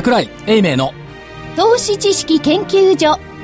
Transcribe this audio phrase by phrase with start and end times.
[0.00, 0.94] 桜井英明の
[1.56, 3.20] 投資知識研究所。
[3.20, 3.34] 皆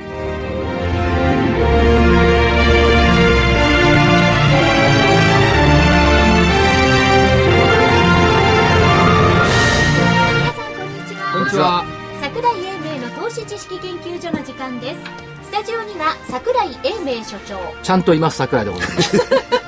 [10.55, 11.33] さんこんにちは。
[11.35, 11.85] こんにちは。
[12.23, 15.01] 桜井英明の投資知識研究所の時間です。
[15.43, 17.59] スタジオには桜井英明所長。
[17.83, 19.19] ちゃんといます桜井でございます。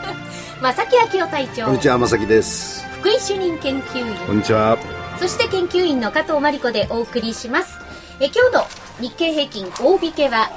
[0.62, 1.66] 正木明夫隊長。
[1.66, 2.82] こんにちは、まさきです。
[3.00, 4.16] 福井主任研究員。
[4.26, 4.97] こんにちは。
[5.18, 7.76] そして研究員の加藤真理子でお送りします。
[8.20, 8.62] え今日の
[9.00, 10.48] 日経平均大引けは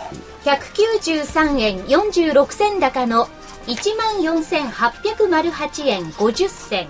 [0.44, 3.28] 193円46銭高の
[3.68, 6.88] 14,808円50銭。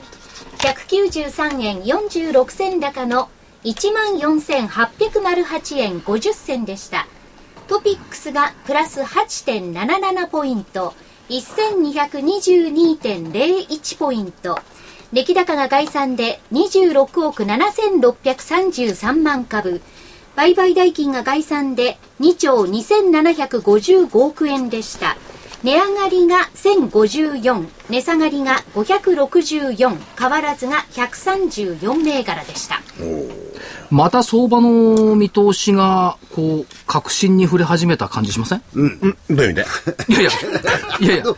[0.58, 3.30] 193円46銭高の
[3.64, 7.08] 14,808円50銭でした。
[7.68, 10.94] トピックスがプラス8.77ポイント。
[11.30, 14.60] 1222.01ポイント。
[15.14, 19.82] 出来高が概算で26億7633万株。
[20.36, 25.18] 売買代金が概算で2兆2755億円でした。
[25.64, 32.82] 値上がりが1054値下がりが564変わらずが134銘柄でした。
[33.92, 38.62] また相場の見通しがこう確信に触れ始めた感じしません？
[38.74, 39.66] どういう意味で？
[40.10, 40.32] いやいや
[41.00, 41.24] いやいや。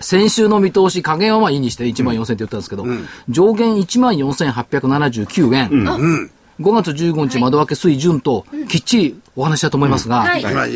[0.00, 2.84] 先週の見通し加減はまあいいにして1万4000って言ったんですけど、
[3.28, 10.42] 上限1万4879円、5月15日窓開け水準ときっちりお話したと思いますが、はい。
[10.42, 10.72] はい。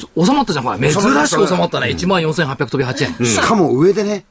[0.00, 0.78] 収まったじゃん、ほら。
[0.78, 1.88] 珍しく収まったね。
[1.88, 3.26] 1万4800飛び8円。
[3.26, 4.24] しかも上でね、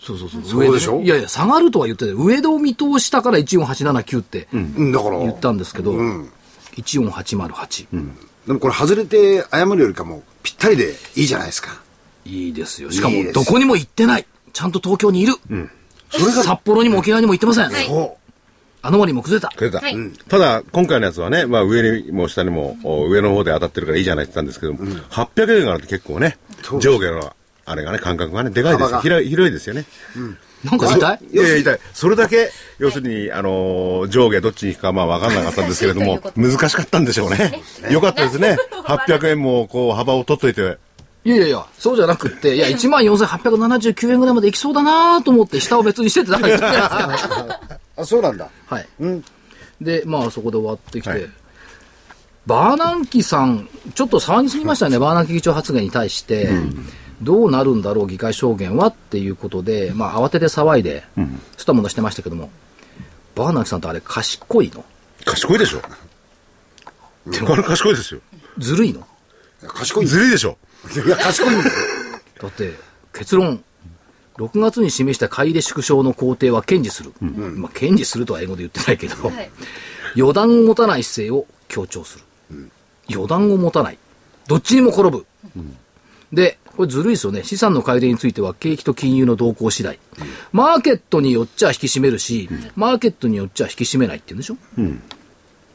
[0.00, 0.42] そうそうそう。
[0.44, 1.00] そうでしょ？
[1.00, 5.92] いやいや、下がるとは言ってて、上戸を見通したから14879ってうんだから、言ったんですけど、
[6.76, 7.86] 14808。
[8.46, 11.80] でもこれ外れて謝るよりかもぴったりでいいじゃないですか。
[12.24, 12.90] いいですよ。
[12.92, 14.26] しかもどこにも行ってない。
[14.52, 15.34] ちゃんと東京にいる。
[16.10, 17.70] それが、札幌にも沖縄にも行ってません。
[17.86, 18.16] そ
[18.86, 19.48] あの割も崩れた。
[19.56, 19.96] くれた、はい。
[20.28, 24.78] ただ、今回のやつはね、まあ上にも下にも、お上の方で当たってるからいいじゃないって言ったんですけども、
[25.10, 26.38] 800円があると結構ね、
[26.80, 27.32] 上下の、
[27.64, 29.84] あれがね、感覚がね、でかいです広い、広いですよね。
[30.64, 31.34] なんか痛い？
[31.34, 31.80] いやいや、痛い。
[31.92, 37.60] それだけ、要するに、あのー上下どっちに行くかまあ分かんなかったんですけれども、難しかったんでしょうね。
[37.90, 38.56] よかったですね。
[38.86, 40.78] 800 円もこう幅を取っといて、
[41.24, 47.60] いやいやいや、そうじゃなくって、いや、14879円ぐらいまで行きそうだなと思って、下を別にしてってだから言ったじゃないですか。
[47.96, 48.00] う。
[48.00, 48.48] あ、そうなんだ。
[48.66, 48.88] はい。
[49.00, 49.24] うん。
[49.80, 51.26] で、まあそこで終わってきて、はい
[52.46, 56.48] バーナンキさん、ちょっと騒ぎすぎましたね、バーナンキ議長発言に対して、
[57.20, 61.02] どうなるんだろう、議会証言はっていうことで、まあ慌てて騒いで、
[61.56, 62.50] スタものしてましたけども、
[63.34, 64.84] バーナンキさんってあれ、賢いの？
[65.24, 65.82] 賢いでしょ。
[67.48, 68.20] あれ賢いですよ。
[68.58, 69.04] ずるいの？
[69.66, 70.56] 賢いずるいでしょ。
[71.04, 71.70] いや、賢いんだよ。
[72.42, 72.74] だって、
[73.12, 73.64] 結論、
[74.38, 77.12] 6月に示した買い入れ縮小の工程は堅持する。
[77.20, 79.50] まあ、堅持するとは英語で言ってないけど、はい
[80.14, 82.18] 予断を持たない姿勢を強調す
[82.50, 82.70] る。
[83.08, 83.98] 予断を持たない。
[84.48, 85.26] どっちにも転ぶ。
[86.32, 87.44] で、これずるいですよね。
[87.44, 89.98] 資産の買い入れについては景気と金融の動向次第。
[90.52, 95.15] マーケットによっちゃ引き締めるし、マーケットによっちゃ引き締めないって言うんでしょ、そうですよ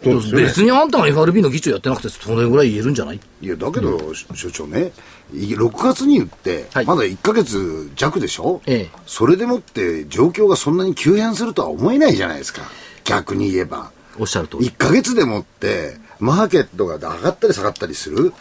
[0.10, 0.44] ね。
[0.44, 3.20] 別にあんたが FRB の議長やってなくてそれぐらい言えるんじゃない？
[3.42, 4.92] いや、だけど、所長ね、
[5.34, 8.62] い6月に言って、はいまだ1ヶ月弱でしょ？
[8.66, 12.62] ええそれでもって状況がそんなに急変するとは思えないじゃないですか。
[13.04, 13.92] 逆に言えば。
[14.20, 14.68] おっしゃる通り。
[14.68, 18.34] 1ヶ月でもって、マーケットが上がったり下がったりする、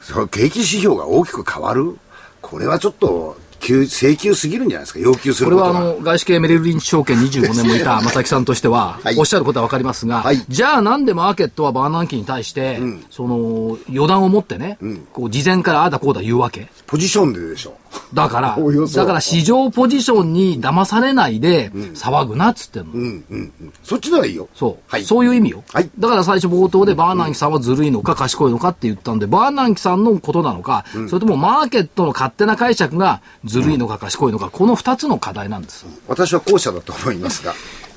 [0.00, 1.98] その景気指標が大きく変わる、
[2.40, 5.62] これはちょっと急、請求すぎるんじゃないですか、要求すこるこ。
[5.64, 9.16] れはあの外資系メリルリンチ証券25年もいた 正木さんとしては、はい。
[9.18, 10.42] おっしゃることはわかりますが、はい。
[10.48, 14.78] じゃあなんでマーケットはバーナンキに対して、その予断を持ってね、
[15.12, 16.68] こう事前からああだこうだ言うわけ？
[16.86, 17.74] ポジションででしょ。
[18.14, 18.56] だから
[18.94, 22.92] だから市場ポジションに騙されないで騒ぐなっつってんの。
[22.92, 23.72] うんうんうん。
[23.82, 24.48] そっちならいいよ。
[24.54, 25.04] そう、はい。
[25.04, 35.86] そういう意味よ、はいだから最初冒頭でバーナンキさんはずるいのか賢いのかって言ったんで、バーナンキさんのことなのか、それともマーケットの勝手な解釈がずるいのか賢いのか、この二つの課題なんです。
[36.08, 37.54] 私は後者だと思いますが。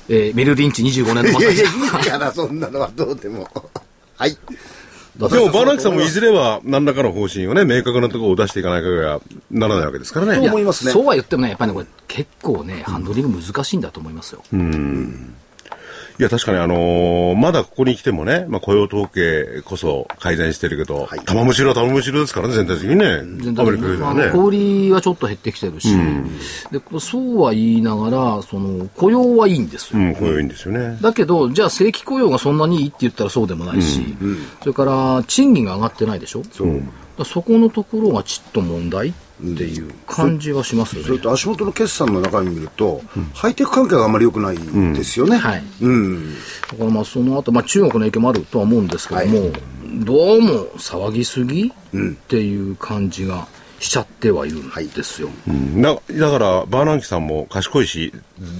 [0.08, 1.64] えーメリルリンチ25年のいやいや。
[1.64, 3.48] いいから、そんなのはどうでも。
[4.16, 4.36] はい。
[5.16, 9.20] でも、バーナンキさんもいずれは何らかの方針をね、明確なところを出していかない限りは
[9.50, 10.48] ならないわけですからとね。
[10.48, 10.92] 思いますね。
[10.92, 14.42] そうは言ってもね、やっぱりね、これ結構ね、ハンドリング難しいんだと思いますよ。
[16.18, 23.22] いや、確かにあのーまだここに来てもね、まあ雇用統計こそ改善してるけど、はい玉虫色は玉虫色ですからね、全体的にね。
[23.42, 24.20] 全体的アメリカよりはね。
[24.20, 25.88] にあの小売りはちょっと減ってきてるし、
[26.70, 30.00] でそうは言いながら、その雇用はいいんですよ。
[30.00, 30.98] うん、雇用いいんですよね。
[31.00, 34.16] だけど、じゃあ正規雇用がそんなにいいって言ったらそうでもないし、
[34.60, 36.82] それから賃金が上がってないでしょ、そう。
[37.18, 41.08] だそこのところがちっと問題っっていう感じがしますよね。
[41.08, 43.02] それと足元の決算の中身見ると、
[43.34, 44.58] ハイテク関係があんまり良くない
[44.94, 45.38] ですよね。
[45.38, 46.34] はいうん。
[46.72, 49.52] だからまあその後、まあ中国の影響もあるとは思うんですけども、
[50.04, 51.72] どうも騒ぎすぎっ
[52.28, 53.48] ていう感じが
[53.80, 55.30] しちゃってはいるんですよ。
[55.46, 58.12] なだから、バーナンキさんも賢いし、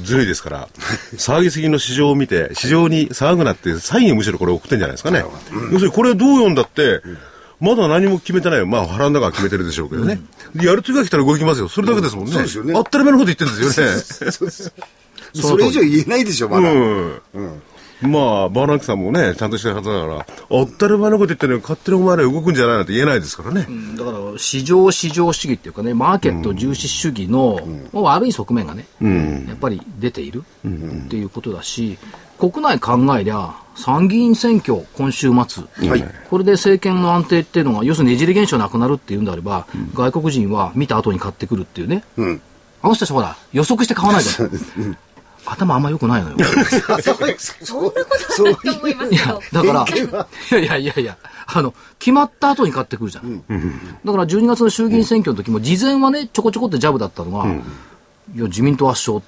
[0.03, 0.69] ずるいですから、
[1.17, 5.23] 騒ぎすぎの市場を見て、市場に騒ぐなって、サインをむしろこれ送ってんじゃないですかね。
[5.71, 7.03] 要するに、これどう読んだって、
[7.61, 8.67] まだ何も決めてないよ。
[8.67, 10.21] まあ、腹の中は決めてるでしょうけどね。
[10.55, 11.69] でやる時が来たら動きますよ。
[11.69, 12.33] それだけですもんね。
[12.33, 14.33] そうですよね当たり前のこと言ってるんですよね。
[14.33, 14.73] そうです
[15.35, 16.73] それ以上言えないでしょ、まだ。
[16.73, 17.63] うん。
[18.03, 23.67] まあ、バーナンキさんもね、ちゃんとした方だから、当たり前のこと言ってるのに、勝手にお前ら動くんじゃないなんて言えないですからね。
[23.97, 27.61] だから市場市場主義っていうかね、マーケット重視主義の、
[27.93, 28.87] もう悪い側面がね、
[29.49, 31.99] やっぱり出ているっていうことだし、
[32.41, 35.65] 国内考えりゃ、参議院選挙、今週末、
[36.31, 42.41] これで政権の安定っていうのが、要するにねじれ現象なくなるっていうんであれば、外国人は見た後に買ってくるっていうね、ん。
[42.83, 44.51] あの人たちほら、予測して買わないじゃん。
[45.47, 46.37] 頭あんま良くないのよ。
[47.63, 47.95] そんなこ
[48.37, 49.63] とないと思いますけど。
[49.63, 49.87] だか
[50.53, 53.43] ら、いやいやいやいや、あの、決まった後に買ってくるじゃん。
[54.05, 57.47] だから12月の衆議院選挙の時も、事前はね、ちょこちょこってジャブだったのが、
[58.35, 59.25] いや、自民党圧勝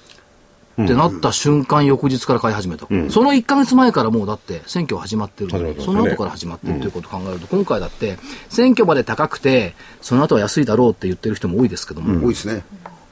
[0.81, 2.87] ってなった瞬間、翌日から買い始めた。
[3.09, 8.17] その1ヶ月前からもうだって、選挙は始まってるのその後から始まってるということを考えると、今回だって、
[8.49, 12.63] 選挙まで高くて、その後は安いだろうって言ってる人も多いですけども、多いですね。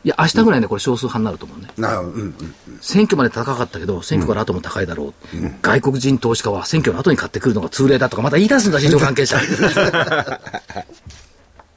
[0.03, 1.67] いや、明日ぐらいね、これ少数派になると思うね。
[1.77, 2.35] なうんうん。
[2.81, 9.39] 選挙まで高かったけど、選挙から後も高いだろう、外国人投資家は選挙の後に買ってくるのが通例だとか、また言い出すんだ、市場関係者。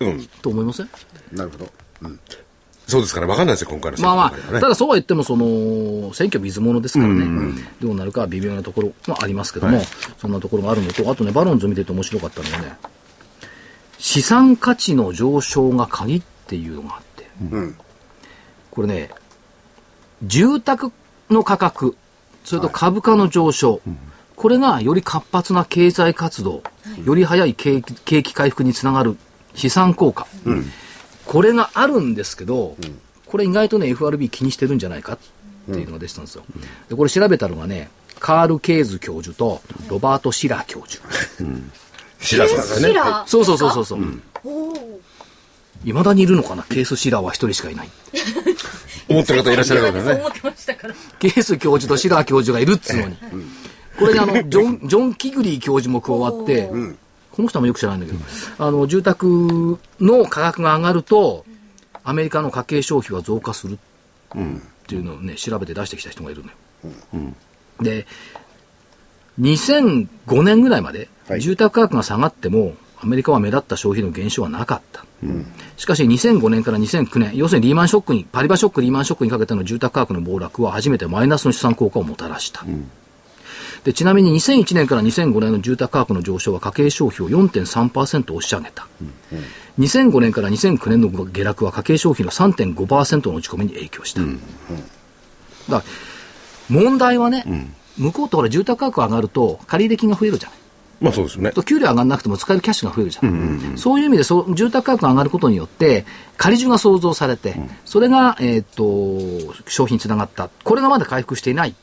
[0.01, 0.27] うん。
[0.41, 0.89] と思いません？
[1.33, 1.71] なるほど。
[2.87, 9.83] そうですから、わかんないですよ、今回の選まあまあ、ただそうは言っても、その、選挙水物ですからね、どうなるかは微妙なところもありますけども、
[10.19, 12.77] そんなところがあるのと、あとね、バロンズ見てて面白かったのがね、
[13.99, 17.77] 資産価値の上昇が鍵っていうのがあって、うん。
[18.71, 19.11] これね、
[20.23, 20.93] 住宅
[21.31, 21.97] の価格、
[22.45, 23.81] それと株価の上昇、
[24.37, 26.63] これがより活発な経済活動、
[27.05, 29.17] より早い景気景気回復につながる
[29.55, 30.27] 資産効果、
[31.27, 32.77] これがあるんですけど、
[33.27, 35.19] これ意外とね、FRB 気にしてるんじゃないかっ
[35.73, 36.45] ていうのが出てたんですよ。
[36.89, 37.91] で、これ調べたのがね、
[38.21, 41.03] カール・ケーズ教授とロバート・シラー教授。
[42.21, 42.89] シラさんですね。
[42.89, 44.01] シラーそうそうそうそうそう。
[45.85, 46.63] いまだにいるのかな？
[46.63, 47.89] ケース・シラーは一人しかいない。
[49.09, 50.01] 思ってる方いらっしゃるからね。
[50.03, 50.95] そう思ってましたから。
[51.19, 53.17] ケース教授とシラー教授がいるっつうのに。
[53.99, 56.71] これにあの、ジョン、ジョン・キグリー教授も加わって、
[57.35, 58.25] この人もよく知らないんだけど、
[58.65, 61.45] あの、住宅の価格が上がると、
[62.05, 64.39] アメリカの家計消費は増加するっ
[64.87, 67.35] ていうのをね、調べて出してきた人がいるのよ。
[67.81, 68.07] で、
[69.41, 75.05] 2005年ぐらいまで、はい住宅価格が下がっても、アメリカは目立った消費の減少はなかった。
[75.77, 82.65] しかし2005年から2009年、要するにリーマンショックに、パリバショック、リーマンショックにかけての住宅価格の暴落は初めてマイナスの資産効果をもたらした。
[83.85, 88.87] でちなみに2001年から2005年の住宅価格の上昇は家計消費を4.3%押し上げた。
[89.79, 94.23] 2005年から2009年の下落は家計消費の3.5%の落ち込みに影響した。
[94.23, 94.37] だか
[95.69, 95.83] ら
[96.69, 97.45] 問題はね、
[97.99, 100.59] 向こうとほら住宅価格が上がると借入金が増えるじゃない。
[101.01, 101.51] まあそうですよね。
[101.51, 103.75] と給料上がらなくても使えるキャッシュが増えるじゃん。
[103.77, 106.07] そういう意味でそう住宅価格が上がることによって、
[106.39, 110.49] 借り需が創造されて、それが、えーっと、商品につながった。
[110.63, 111.75] これがまだ回復していない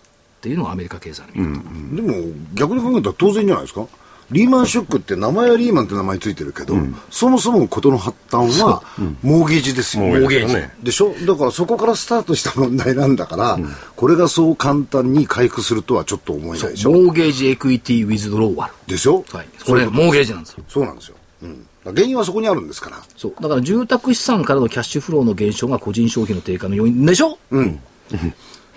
[0.42, 1.96] っていうのがアメリカ経済の見方。
[1.96, 3.86] でも、逆に考えたら当然じゃないですか。
[4.32, 6.74] リーマンショックって名前はリーマンって名前ついてるけど、
[7.12, 8.82] そもそも事の発端は、
[9.22, 10.06] モーゲージですよ。
[10.06, 10.74] もうモーゲージね。
[10.82, 11.14] でしょ？
[11.28, 13.60] だからそこからスタートした問題なんだから、
[13.96, 18.74] これがそう簡単に回復するとはちょっと思えないでしょモーゲージエクイティウィズドローワル。
[18.88, 19.24] でしょ？
[19.32, 19.48] はい。
[19.66, 20.64] これ、モーゲージなんですよ。
[20.68, 21.16] そうなんですよ。
[21.44, 21.68] うん。
[21.84, 23.02] 原因はそこにあるんですから。
[23.18, 23.34] そう。
[23.42, 27.38] だから住宅資産からのキャッシュフローの減少が個人消費の低下の要因でしょ？
[27.50, 27.82] うん。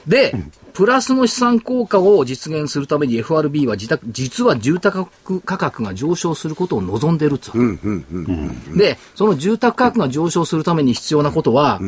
[0.07, 0.35] で、
[0.75, 5.07] プラスの資産効果を実現するために FRB は自宅、実は住宅
[5.41, 11.81] 価格が上昇することを望んでるっつうので、その住宅価格が上昇するために必要なことは、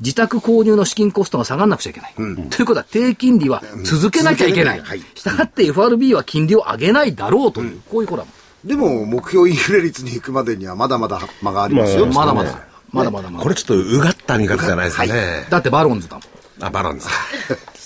[0.00, 2.14] 自宅購入の資金コストが下がらなくちゃいけない。
[2.14, 4.82] ということは、低金利は続けなきゃいけない。
[5.14, 8.30] したがって FRB は金利を上げないだろうという、こういうコラム。
[8.68, 12.04] でも、目標インフレ率に行くまでにはまだまだ間がありますよ。
[12.04, 12.66] まだまだ。
[12.92, 13.42] まだまだまだ。
[13.42, 15.46] これちょっとうがった見方じゃないですかね。
[15.48, 16.24] だってバロンズだもん。
[16.60, 17.08] あ、バランス。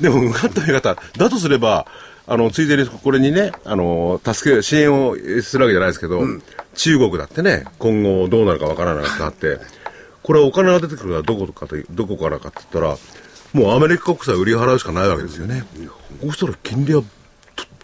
[0.00, 1.86] でも、うがった見方、だとすれば、
[2.26, 6.22] あの、ついでにこれにね、あの、助け、支援をするわけじゃないですけど、
[6.74, 9.58] 中国だってね、今後どうなるかわからないってなって、
[10.22, 12.98] これはお金が出てくるのはどことかと、どこからかって言ったら、
[13.52, 15.64] もうアメリカ国債売り払うしかないわけですよね。
[16.20, 17.08] こうしたら金利はと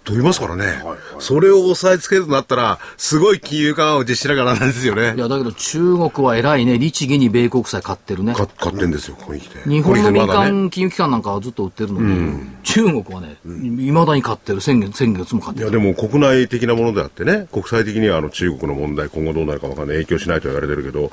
[0.09, 0.83] 飛びますからね。
[1.19, 5.19] それを抑えつけるとなったら、すごい金融緩和を実施しながらなんですよねい。
[5.19, 6.79] や、だけど中国は偉いね。
[6.79, 8.33] 律儀に米国債買ってるね。
[8.33, 9.69] か買ってんですよ、ここに来て。
[9.69, 14.62] 日本の民間金融機関なんかはずっと売ってるのに、中国はね、いまだに買ってる。
[14.62, 15.79] 先月、先月も買っていや、る。
[15.79, 21.12] でも国内的なものであってね、国際的にはあの中国の問題、今後どうなるかわかんない、影響しないと言われてるけど、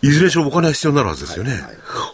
[0.00, 1.62] いずれにしろお金は必要になるはずですよね。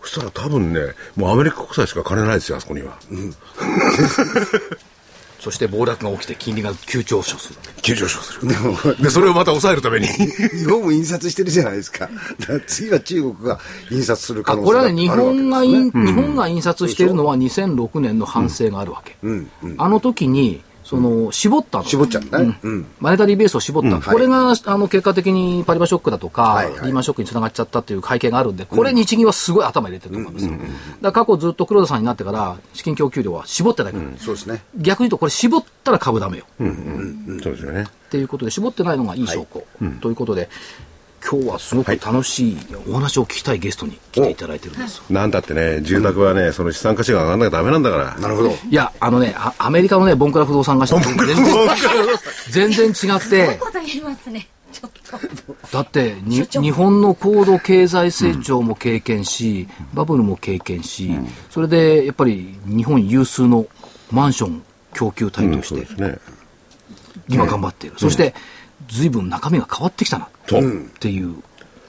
[0.03, 0.81] そしたら多分ね、
[1.15, 2.99] もうアメリカ国債しか金ないですよ、あそこには。
[5.47, 7.61] そして暴落が起きて金利が急上昇する。
[7.81, 8.49] 急上昇する。
[9.01, 10.09] で、それをまた抑えるために。
[10.09, 12.11] 日本も印刷してるじゃないですか。
[12.41, 19.17] だから次は中国が印刷する可あ、能性これはね、日があるわけ本がですね印、日本が印刷しているのは2006年の反省があるわけ。
[19.79, 21.85] あの時に、その、絞ったの。
[21.85, 22.61] 絞っちゃうんだね。
[22.63, 22.87] うん。
[23.01, 30.53] マネタリーベースを絞った、これがあの結果的にパリバショックだとか、リーマンショックにつながっちゃったっていう背景があるんで、これ、日銀はすごい頭入れてると思いますよ、
[31.03, 34.63] だ過去ずっと黒田さんになってから、資金供給量は絞ってないから、そうですね。
[34.77, 37.83] 逆に言うと、これ、絞ったら株ダメよ、そうですよね。
[37.83, 39.65] っていうことで、絞ってないのがいい証拠、
[40.01, 40.49] ということで、
[41.29, 45.03] 今日はすごく楽しいお話を聞きたいゲストに来ていただいてるんですよ。
[45.11, 48.17] なんだってね、住宅はね、その資産価値が上がらなきゃダメなんだから。
[48.17, 48.51] なるほど。
[48.51, 51.37] いや、あのね、あアメリカのね、ボンクラ不動産会社全然、
[52.51, 54.47] 全然違って、こと言いますね。
[54.73, 55.57] ちょっと。
[55.73, 61.11] だってに日本の高度経済成長も経験し、バブルも経験し、
[61.51, 63.67] それでやっぱり日本有数の
[64.13, 64.63] マンション
[64.95, 66.21] 供給体として。
[67.29, 68.35] 今頑張っている、そして
[68.87, 70.85] 随分中身が変わってきたなそう。
[70.87, 71.43] っていう、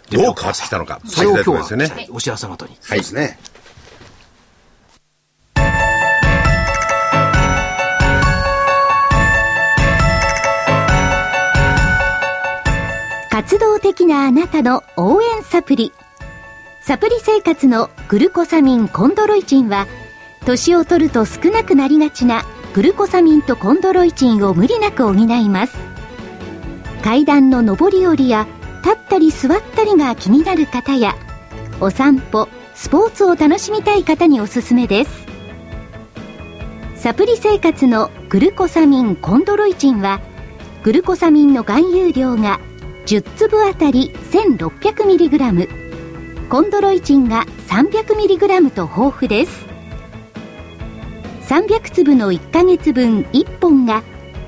[0.10, 1.00] どう変わってきたのか。
[1.06, 1.86] それを今日知りたいところですよね。
[2.10, 2.78] はお知らせの後に。
[2.82, 3.40] そうですね。
[13.38, 15.94] 活動的なあなたの応援サプリ
[16.82, 19.88] サプリ生活のグルコサミンコンドロイチンは
[20.46, 25.97] 年を取ると少なくなりがちなグルコサミンとコンドロイチンを無理なく補います
[27.08, 28.46] 階段の上り下りや
[28.84, 31.16] 立ったり座ったりが気になる方や
[31.80, 35.26] お散歩スポーツを楽しみたい方におすすめです。
[36.98, 40.20] サプリ生活のグルコサミンコンドロイチンは
[40.84, 42.60] グルコサミンの含有量が
[43.06, 49.66] 10粒あたり 1600mg コンドロイチンが 300mg と豊富です。
[51.44, 54.04] 300粒の1ヶ月分1本が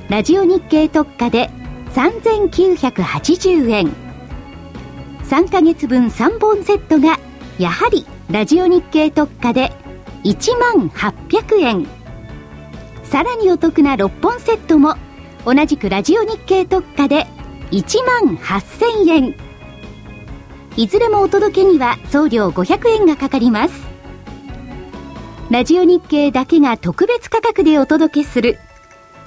[0.10, 1.50] ラジオ日経特価で
[1.94, 3.92] 3980円。
[5.24, 7.20] 3ヶ月分3本セットが
[7.58, 9.72] やはりラジオ日経特価で
[10.24, 11.88] 1万800円。
[13.04, 14.96] さらにお得な6本セットも
[15.46, 17.26] 同じくラジオ日経特価で
[17.72, 19.36] 1万8000円。
[20.76, 23.90] いずれもお届けには送料500円がかかります。
[25.50, 28.60] ラジオ日経だけが特別価格でお届けする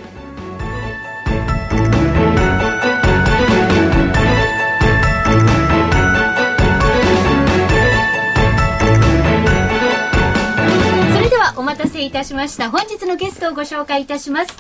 [11.58, 12.70] お待たせいたしました。
[12.70, 14.56] 本日のゲストをご紹介いたします。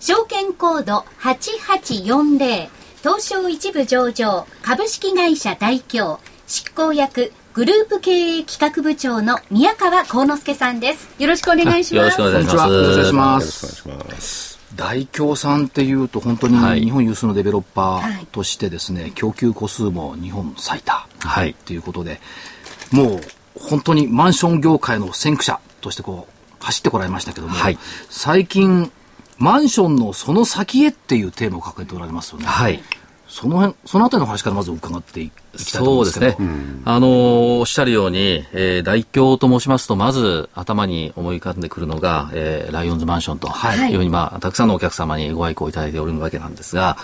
[0.00, 2.68] 証券コード8840
[3.02, 11.08] 東証一部上場株式会社大京執行役グループ経営企画部長の宮川幸之助さんです。
[11.18, 11.94] よろしくお願いします。
[11.96, 12.70] よろしくお願いします。
[12.70, 14.58] よろしくお願いします。
[14.76, 22.20] 大京さんっていうと本当にはい日本有数のデベロッパはいーとしてですね、供給個数も日本最多はいということで、
[22.90, 23.20] もう
[23.58, 26.32] 本当にマンション業界の先駆者としてこう
[26.62, 27.78] 走ってこられましたけども、はい
[28.10, 28.90] 最近
[29.38, 32.44] マンションのその先へっていうテーマを掲げておられますよね。
[32.46, 32.80] はい。
[33.26, 36.74] その辺、そのあたりの話からまず伺っていきたいと思そうですうんです。
[36.76, 36.82] ね。
[36.84, 46.98] あのーおっしゃるように、えー、大京と申しますと、まず頭に思い浮かんでくるのが、えーライオンズマンションとはいいうふうに、まあ、たくさんのお客様にご愛顧いただいておるわけなんですが、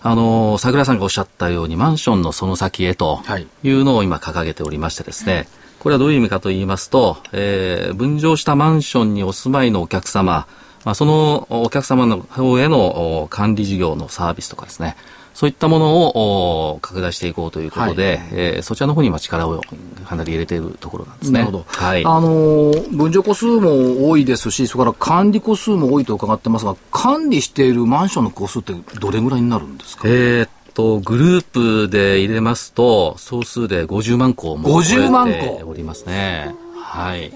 [0.00, 5.48] あのー桜井さんがおっしゃったように、マンションのその先へとはいいうのを今掲げておりましてですね、
[5.84, 10.46] これはどういう意味かと言いますと、えー分譲したマンションにお住まいのお客様、
[10.84, 14.96] まあ、そのお客様の方へのお管理事業のサービスとかですね、
[15.34, 19.60] そういったものをお拡大していこうということで、えーそちらの方に今力を
[20.06, 21.40] かなり入れているところなんですね。
[21.40, 21.64] なるほど。
[21.66, 22.04] はい。
[22.06, 30.04] あのー、分譲個数も多いですし、それから管理個数も多いと伺ってますが、管理しているマンションの個数ってどれぐらいになるんですか？
[30.08, 31.44] えーっと、グルー
[31.86, 36.54] プで入れますと、総数で50万個も超50万個えておりますね。
[36.76, 37.32] はい。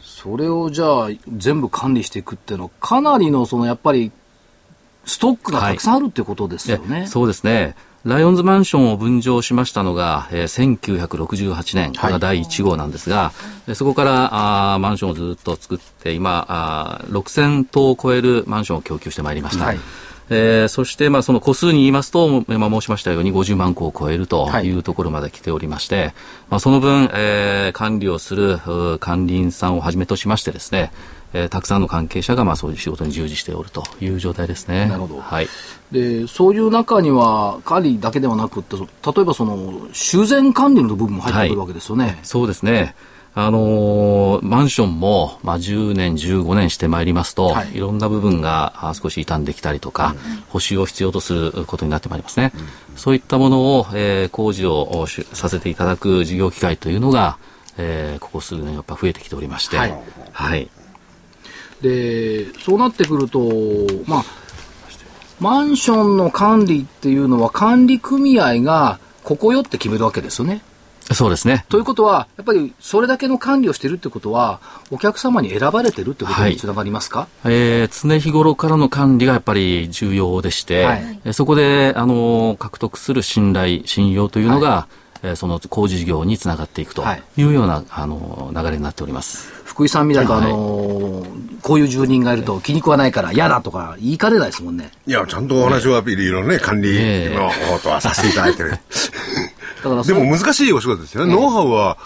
[0.00, 4.10] そそれをじゃあ全部管理していくっていうのはかなりのそのやっぱり
[5.04, 7.02] ストックがたくさんあるってことですよね。
[7.04, 7.76] えそうですね。
[8.04, 13.32] ライオンズマンションを分譲しましたのが、えー、1968年、これが第1号なんですが、
[13.66, 19.64] はい、そこからあマンションをずっと作って、今あ、6000棟を超えるマンションを供給してまいりました。
[19.66, 19.78] はい
[20.28, 26.14] えー、そして、まあ、その個数に言いますと、今申しましたように50万戸を超えるというところまで来ておりまして、はい、
[26.50, 28.58] まあ、その分、えー、管理をする
[28.98, 30.90] 管理員さんをはじめとしましてですね、
[31.32, 34.86] えー、たくさんの関係者がまあそういう仕事に従事しておるという状態ですね。
[34.86, 35.20] なるほど。
[35.20, 35.48] はい。
[35.92, 38.84] で、そういう中には管理だけではなくて、例
[39.22, 42.04] えばその修繕管理の部分も入ってくるわけですよね。
[42.04, 42.94] はい、そうですね。
[43.38, 52.52] あのー、マンションも、まあ、10年、15年してまいりますと、はい、いろんな部分が少し傷んできたりとか、うん、補修を必要とすることになってまいりますね。
[52.54, 57.36] うん、そういったものを、えー、工事をさせていただく事業機会というのが、
[57.76, 59.94] えー、ここ数年やっぱ増えてきておりまして、はい、
[60.32, 60.70] はい、
[61.82, 63.50] でそうなってくると、
[64.06, 64.24] まあ、
[65.40, 70.62] マンションの管理っていうのは管理組合がここよって決めるわけですよね。
[71.12, 71.64] そうですね。
[71.68, 74.60] ということは、やっぱりそれだけの管理をしているってことは、
[74.90, 85.06] お客様に選ばれてるってことにつながりますか、はい、えー、常日頃からの管理がやっぱり重要でして、はい、そこで、あの、獲得する信頼、信用というのが、はい。
[85.22, 87.02] えー、その工事事業につながっていくと
[87.36, 87.42] い。
[87.42, 89.52] うような、はい、あの流れになっております。
[89.64, 94.90] 福井さんみたいな、あのー、こういう住人がいると気に食わないから嫌だとか言いかねないですもんね。
[95.06, 98.78] いやちゃんとお話はビリのね、管理の方とはさせていただいてる、だ
[99.82, 101.98] からでも難しいお仕事ですよね、ノウハウは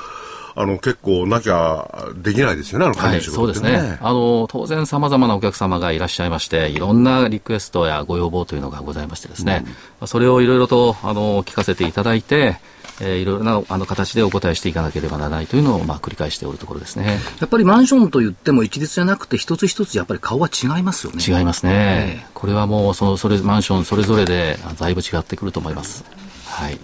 [0.56, 3.98] あの結構なきゃできないですよね、あの管理仕事、ねはい、そうですね。
[4.00, 9.64] あの当然さまざまなお客様がいらっしゃいまして、いろんなリクエストやご要望というのがございましてですね、
[10.00, 12.58] うん、それをいろいろとあの聞かせていただいて、
[13.00, 17.18] えー、いろいろなあの形でお答えしていかなければならないというのを、まあ、繰り返しておるところですね。
[17.40, 21.24] やっぱりマンションといっても一律じゃなくて、一つ一つやっぱり顔は違いますよね。
[21.26, 22.26] 違いますね。
[22.34, 26.04] これはもうそのそれマンションそれぞれでだいぶ違ってくると思います。
[26.46, 26.78] はい。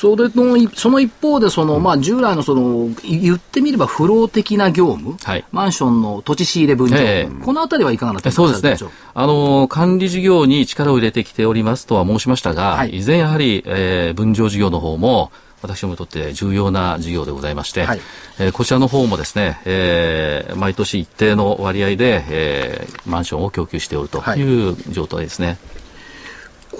[0.00, 8.90] それのその一方でその、まあ、従来のその言ってみれば不老的な業務、はい、マンションの土地仕入れ分譲、えー、このあたりはいかがなってそうですね。
[9.12, 18.00] あの管理事業に力を入れてきておりますとは申しましたが、はい、依然やはり、えー、分譲事業の方も私どもにとって重要な事業でございまして、はい、
[18.38, 24.70] えー、こちらの方もですね、えー、毎年一定の割合で、えー、マンションを供給しておるとい。
[24.70, 25.46] う状態ですね。
[25.48, 25.58] はい、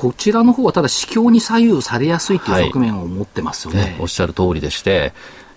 [0.01, 3.83] こちらの方はただ市況に左右されやすいという側面を持ってますよね。
[3.83, 5.13] はい、おっしゃる通りでして、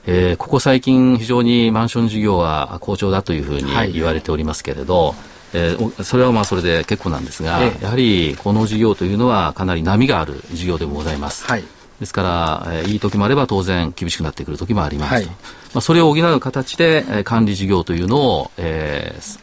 [0.05, 5.15] えー、ここ最近非常にマンション事業は好調だというふうに言われておりますけれど、はい
[5.53, 11.45] えー、それはまあそれで結構なんですが、ええ、やはりこの事業というのはかなり波がある事業でもございます。
[11.45, 11.63] はい。
[12.01, 15.33] ですから、えー、いい時もあれば当然厳しくなってくる時もありますと、はい、ま
[15.75, 19.39] あ、それを補う形で、えー、管理事業というのを、えー、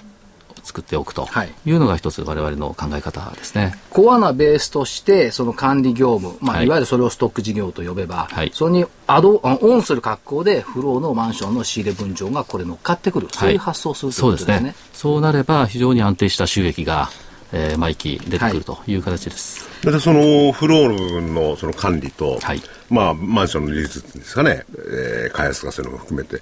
[0.71, 1.29] 作っておくと
[1.67, 3.75] いうのが一つ我々の考え方ですね。
[3.91, 14.55] コアなベースとしてその管理業務、まあ、い、わゆるそれをストック事業と呼べば、はい、それにアドオンする格好でフローのマンションの仕入れ分譲がこれ乗っかってくる、そういう発想をするということですね。
[14.55, 14.91] そうですね。
[14.93, 17.11] そうなれば非常に安定した収益が
[17.53, 19.69] えー、毎期出てくるという形です。
[19.85, 26.41] はい、そのフローのその管理と、はい、まあマンションの利率ですかね、えー、開発とかそういうのも含めて。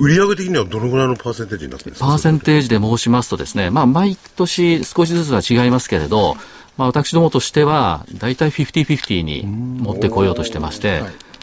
[0.00, 2.06] 売上的にはどのぐらいのパーセンテージになってるんですか？
[2.06, 6.36] パーセンテージで申しますとですね、まあ、毎年少しずつは違いますけれど、
[6.76, 11.02] まあ、私どもとしては、大体50-50に持ってこようとしてまして、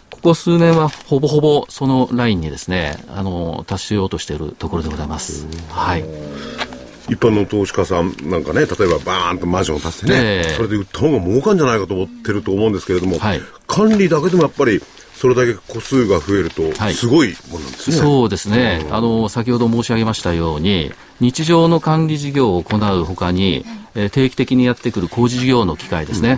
[0.10, 5.46] ここ数年はほぼほぼそのラインにですね、あの、達しようとしているところでございます。
[5.70, 6.04] はい。
[7.10, 14.82] 一般の投資家さんなんかね、例えばバーンとマンションを建ててね、えー、それで売った方が儲かんじゃないかと思ってると思うんですけれども、はい、管理だけでもやっぱり、
[15.18, 26.38] それだけ個数が増えると、すごいものなんですね、はい、そうですね、あの先ほど申し上げましたように、日常の管理事業を行うほかに、えー、定期的にやってくる工事事業の機会ですね、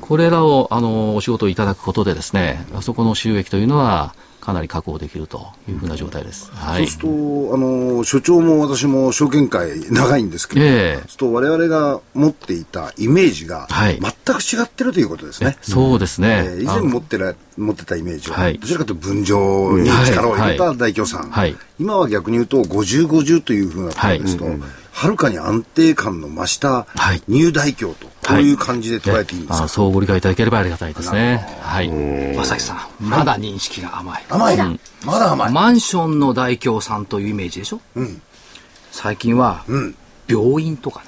[0.00, 6.50] これらをあのお仕事いただくことで、ですねあそこの収益というのは、かなり確保できるというふうな状態です。
[6.52, 15.46] はい、そうすると、あの、所長も私も証券会長いんですけど、えー、そう我々が持っていたイメージが全く違ってるということですね。
[15.48, 16.44] はい、そうですね。
[16.44, 24.64] えー、以前持ってら持ってたイメージは、はい、どちらかというと分譲に力を入れた大協賛、はい、今は逆に言うと50、50というふうなところですと、はいうん
[25.00, 26.86] はるかに安定感の増した
[27.26, 31.38] ニュー大京と、こういう感じで捉えていいんですか、はい、そうご理解いただければありがたいですね。
[31.62, 31.88] はい。
[31.88, 34.24] 正木さん、まだ認識が甘い。
[34.28, 35.52] 甘い、うん、まだ甘い。
[35.52, 37.80] マンションの大京さんというイメージでしょ？
[37.94, 38.20] うん。
[38.92, 39.64] 最近は、
[40.28, 41.06] 病院とかね。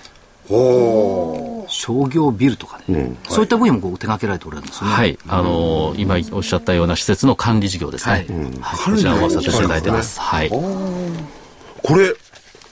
[0.49, 4.91] ほ商業ビルとかね、うん、そういった分野もこう手掛けられておられるんですね。
[4.91, 8.13] はい、あのー、今おっしゃったような施設の管理事業ですね。
[8.13, 10.19] はい、うん、こちらをさせていただいてます。
[10.19, 10.51] はい。
[10.51, 12.15] これ、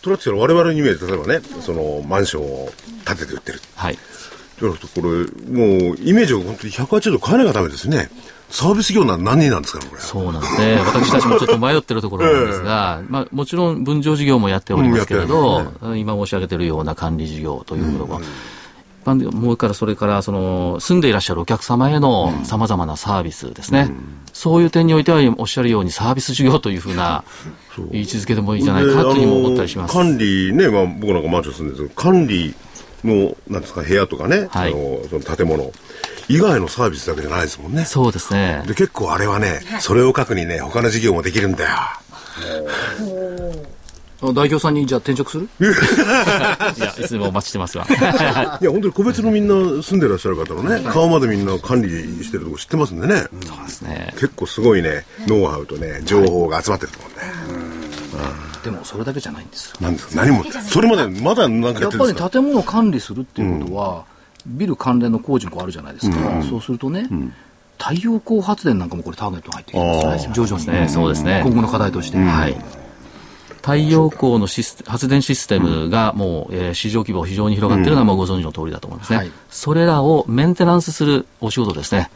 [0.02, 2.68] トラック我々のイメージ、例えばね、そのマンションを
[3.06, 3.60] 建てて売ってる。
[3.76, 3.98] はい。
[4.58, 5.08] じゃなくて、これ、
[5.52, 8.10] もう、イメージを本当に180度変えなきゃダメですね。
[8.50, 10.00] サービス業な何なんですか、ね、これ。
[10.00, 10.76] そうなんですね。
[10.76, 18.26] 私たちもちょっと迷ってるところなんですが、 えー、まあ、もちろん分譲事業もやっておりますけれど、うんね、今申し上げているような管理事業ということが、うん般で
[19.04, 27.24] もうからそれからその住んでいらっしゃるお客様へのさまざまなサービスですね、うん、そういう点においてはおっしゃるようにサービス事業というふうな
[27.92, 29.94] 位置づけでもいいんじゃないかというふうにも思ったりします。
[29.94, 32.54] 管理ね、まあ、僕なんかマンション住んでるんですけど管理
[33.04, 35.72] のなんですか部屋とかね、はい、あのその建物。
[36.28, 37.84] 以外のサービスだけじゃないですもんね。
[37.84, 38.62] そうですね。
[38.66, 41.70] で結構あれはねそれを書くにね他の事業もできるんだよ
[44.20, 45.48] 代表さんにじゃあ転職する？
[45.60, 45.64] い
[46.80, 47.86] や、いつでもお待ちしてますわ。
[47.88, 51.88] いや、本当に個別のみんな住んでらっしゃる方のね、顔までみんな管理
[52.24, 53.24] してるとこ知ってますんでね。
[53.46, 54.08] そうですね。
[54.14, 57.20] 結構すごいね、ノウハウとね、情報が集まってると思うんで。
[58.64, 59.76] でもそれだけじゃないんですよ。
[59.80, 64.04] なんです何も、それまでまだなんかやっぱり建物を管理するっていうことは、
[64.46, 66.16] ビル関連の工事もあるじゃないですか。
[66.48, 67.08] そうするとね、
[67.78, 70.88] 太陽光発電なんかもこれターゲットに入ってきます徐々にね。
[70.90, 71.40] そうですね。
[71.42, 72.18] 今後の課題として。
[72.18, 72.56] はい。
[73.62, 82.10] 太陽光の発電システムがもう、えー、市場規模非常に広がっているのはもうご存知の通りだと思いますね、はい、それらをメンテナンスするお仕事ですね、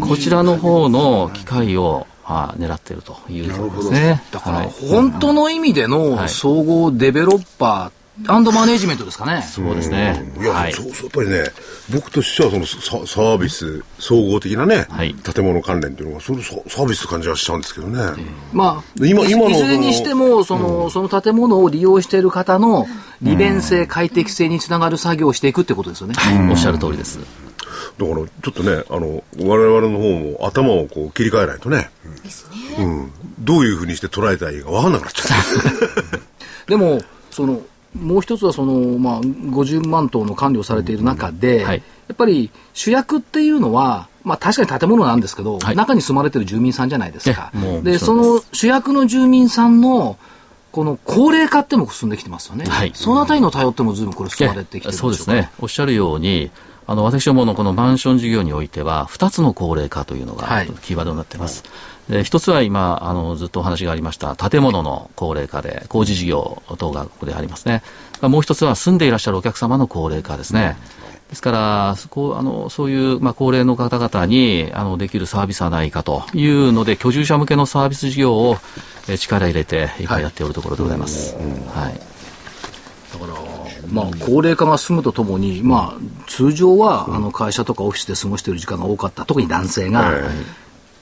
[0.00, 4.22] こちらの方の機会をあ狙っているというところですね。
[4.30, 9.42] だから、本当の意味での総合デベロッパーアンドマネジメントですかね。
[9.42, 10.32] そうですね。
[10.40, 11.50] いや、はい、そうそう、やっぱりね、
[11.92, 18.00] 僕としてはそのササービス、総合的なね、はい、建物関連っていうのが、そのサービス感じはしちゃうんですけどね。
[18.52, 19.50] まあ、今、今の。
[19.50, 22.86] いずれにしても、その、うん、その建物を利用している方の
[23.20, 26.14] 利便性、快適性につながる作業をしていくってことですよね。
[26.14, 27.18] はい、おっしゃる通りです。
[27.18, 31.90] だから、ちょっとね、あの、我々の方も頭をこう切り替えないとね。
[32.22, 32.48] です
[32.78, 32.84] ね。
[32.84, 33.12] うん。
[33.40, 35.34] どういうふうにして捉えたらいいか分かんなくなっちゃ
[36.16, 36.20] う。
[36.70, 37.00] でも、
[37.30, 37.60] その、
[37.94, 47.52] もう一つはその、まあ、50万棟の管理をされている中で、はい、やっぱり主役っていうのは、まあ、確かに建物なんですけど、はい、中に住まれてる住民さんじゃないですか。
[47.82, 50.18] でその主役の住民さんの
[50.72, 52.64] この高齢化っても進んできてますよね。
[52.64, 55.50] はい、そのあたりの対応ってもずいぶんこれ進まれてきてるそうですね。
[55.60, 56.50] おっしゃるように、
[56.86, 61.62] あの私どものこのマンション事業においては、2つの高齢化というのがキーワードになっています。
[61.62, 67.82] はいで一つは今あのずっとお話がありました建物の高齢化で工事事業等がここでありますね。
[68.20, 70.76] もう一つは住んでいらっしゃるお客様の高齢化ですね、
[71.28, 78.56] ですからこうあのそういう、まあ、高齢の方々にあのできるサービスはないかというので居住者向けのサービス事業を
[79.08, 81.94] え力入れて今やっておるところでございます、はい、はい、
[83.12, 83.54] だから
[83.90, 89.24] まあ、高齢化が進むとともに、まあ、通常は、あの会社とかオフィスで過ごしている時間が多かった。
[89.24, 90.10] 特に男性が、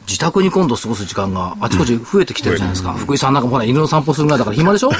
[0.07, 4.91] 自宅に今度過ごす時間があちこち増えてきてるじゃないですか、うん、福井さんなんかもほら犬の散歩するぐらいだから暇でしょ？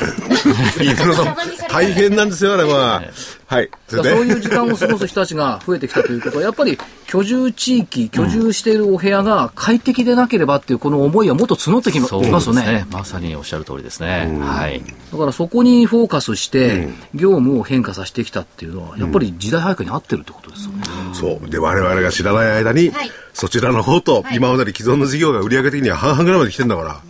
[0.81, 1.69] 犬の散歩。
[1.69, 3.03] 大変なんですよあれは。
[3.47, 3.71] はい。
[3.89, 12.29] そそういう時間を過ごす人たちが増えてきたということはやっぱり居住地域居住しているお部屋が快適でなければっていうこの思いはもっと募ってきますよね、
[12.65, 21.51] ね、まさにおっしゃる通りですね、はい、だからそこにフォーカスして業務を変化させてきたっていうのはやっぱり時代背景に合ってるってことですよね、そう。
[21.51, 26.95] で我々が知らない間に、はいそちらの方と、今までに既存の事業が売上的には半々ぐらいまで来てんだから。
[26.95, 27.01] ね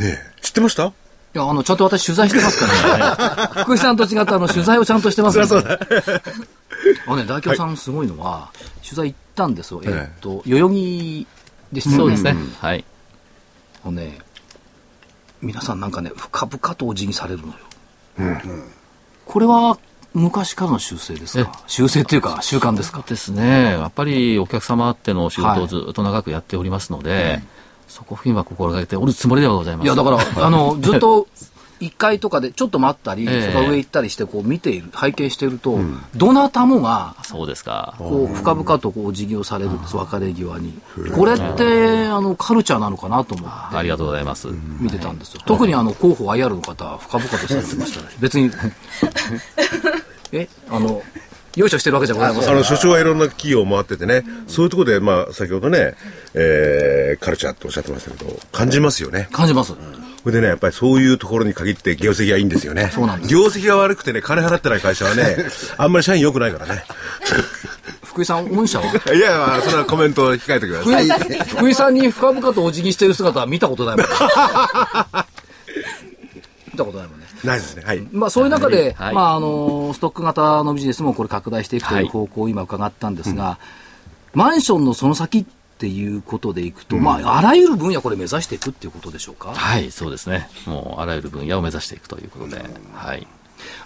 [0.00, 0.86] え、知ってました？
[0.86, 0.92] い
[1.38, 3.62] や、あの、ちゃんと私取材してますからね。
[3.64, 5.78] 福井さんと違って、あの、取材をちゃんとしてますから、ね。
[7.06, 8.50] あのね、大京さんすごいのは、は
[8.82, 9.80] い、取材行ったんですよ。
[9.84, 11.26] えっと、代々木
[11.72, 12.36] でしたそうですね。
[12.60, 12.84] はい。
[13.84, 14.18] あのね、
[15.42, 17.54] 皆さんなんかね、深々とお辞儀されるのよ。
[18.18, 18.64] うん。
[19.26, 19.78] これは
[20.16, 21.62] 昔からの修正ですか？
[21.66, 23.04] 修正っていうか習慣ですか？
[23.06, 23.72] ですね。
[23.72, 27.42] やっぱりお客様あっての仕事をずっと長くやっておりますので、はい、
[27.88, 29.84] そこ付近は心がけておるつもりではございます。
[29.84, 31.28] いや、だから、 あの、ずっと
[31.80, 37.94] 1階とかでちょっと待ったり、えー、それ上行ったりしてこう見ている拝見していると、うん、どなたもがそうですか。
[37.98, 40.72] こう深々とこう事業されるんです別れ際に。
[41.14, 44.48] これってあのカルチャーなのかなと思ってありがとうございます。
[44.80, 48.06] 見てたんですよ、特にあの広報 IR の方深々とされてましたね。
[48.20, 48.50] 別に
[50.32, 51.02] えあの
[51.56, 52.52] よいしょしてるわけじゃございません。
[52.52, 55.94] あの、所長はいろんな企業を回っててね、そういうところで、まあ、先ほどね、
[56.34, 59.28] えー、カルチャーっておっしゃってましたけど、感じますよね。
[59.32, 59.72] 感じます。
[59.72, 62.90] それでね、やっぱりそういうところに限って業績がいいんですよね。
[62.92, 63.32] そうなんです。
[63.32, 65.36] 業績が悪くてね、金払ってない会社はね、
[65.78, 66.84] あんまり社員良くないからね。
[68.04, 68.84] 福井さん、御社は？
[69.14, 71.08] いや、まあ、それはコメントを控えてください。
[71.46, 74.06] 福井さんに深々とお辞儀してる姿は見たことないもん。
[76.72, 77.15] 見たことないもんね。
[77.44, 77.82] ないですね。
[77.84, 78.08] はい。
[78.12, 83.58] まあそういう中で、はい、まああの、ストック型のビジネスもこれ拡大していくという方向を今伺ったんですが、
[84.34, 85.44] うん、マンションのその先っ
[85.76, 89.50] っていうことでいくと、うん、まあ、あらゆる分野これ目指していくっていうことでしょうか？
[89.52, 90.48] はい、そうですね。
[90.64, 93.26] もう、あらゆる分野を目指していくということで、はい。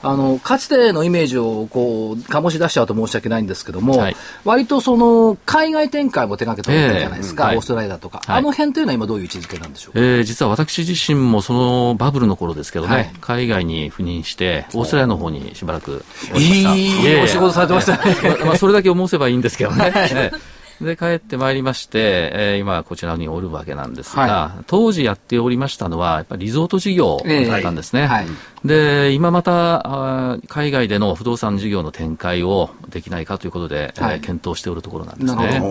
[0.02, 18.44] あの、かつてのイメージをこう、醸し出しちゃうと申し訳ないんですけども、はい、割とその、海外展開も手掛けておられるじゃないですか、えー、オーストラリアとか、はい、あの辺というのは今どういう位置づけなんでしょうか、えー、実は私自身もそのバブルの頃ですけどね、はい、海外に赴任して、オーストラリアの方にしばらくいいお仕事されてましたね。
[18.44, 20.32] まあ、それだけ思せばいいんですけどね。
[20.80, 28.02] で、帰ってまいりまして、えー、今こちらにおるわけなんですが、はい、当時やっておりましたのは、やっぱりリゾート事業だったんですね。
[28.02, 28.26] えーはい、
[28.64, 35.62] で、今また海外での不動産事業の展開をできないかということで、はい、えー、検討しておるところなんですね。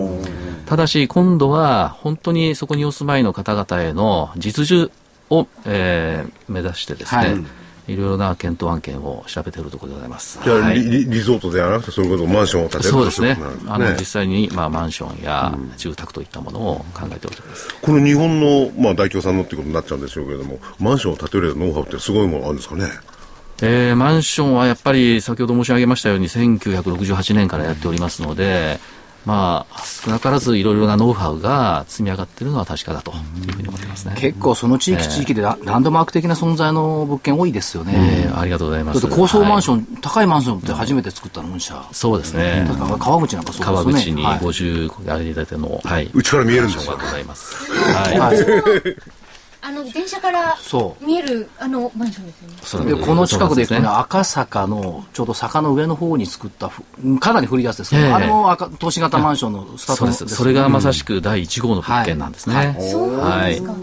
[0.66, 4.90] ただし、今度は本当にそこにお住まいの方々への実需
[5.30, 7.44] を、えー、目指してですね、
[7.90, 10.38] いろいろな検討案件を調べているところでございます。
[10.42, 13.36] じゃあ、はい、リリゾートではなくて、そういうことマンションを建てるそうですね。
[13.66, 17.74] あの、実際に、まあ、マンションや住宅といったものを考えております。
[17.82, 22.86] この日本の、まあ、大京さんのっていうことになっちゃうんでしょうけれども、マンションを建てるノウハウってすごいものあるんですかね？
[23.62, 28.78] えー、マンションはやっぱり先ほど申し上げましたように1968年からやっておりますので、
[29.30, 34.16] まあ、少なからずいろいろなノウハウが積み上がっているのは確かだというふうに思ってますね。
[34.18, 37.92] 結構その地域、地域でランドマーク的な存在の物件多いですよね。
[38.26, 39.06] えー、ありがとうございます。
[39.06, 41.80] 高層マンション、はい、高いマンションって初めて作ったの、御社。
[41.92, 42.68] そうですね。
[42.98, 44.14] 川口なんかそうですね。
[44.16, 46.10] 川口に50、あれ建ての、はい。
[46.12, 46.98] うちから見えるんですよ。
[47.00, 47.72] ございます。
[47.72, 49.19] はい。
[49.62, 50.56] あの電車から
[51.00, 52.94] 見えるあのマンションですよね。
[52.94, 56.70] でこの近くでね、赤坂のちょうど坂の上の方に作った
[57.20, 62.54] かなり古いやつですけど、えー、あれも赤都市型マンションのスタートです、ね、それがまさしく第1号の物件なんですね。
[62.56, 63.74] はい、はい、そうなんですか、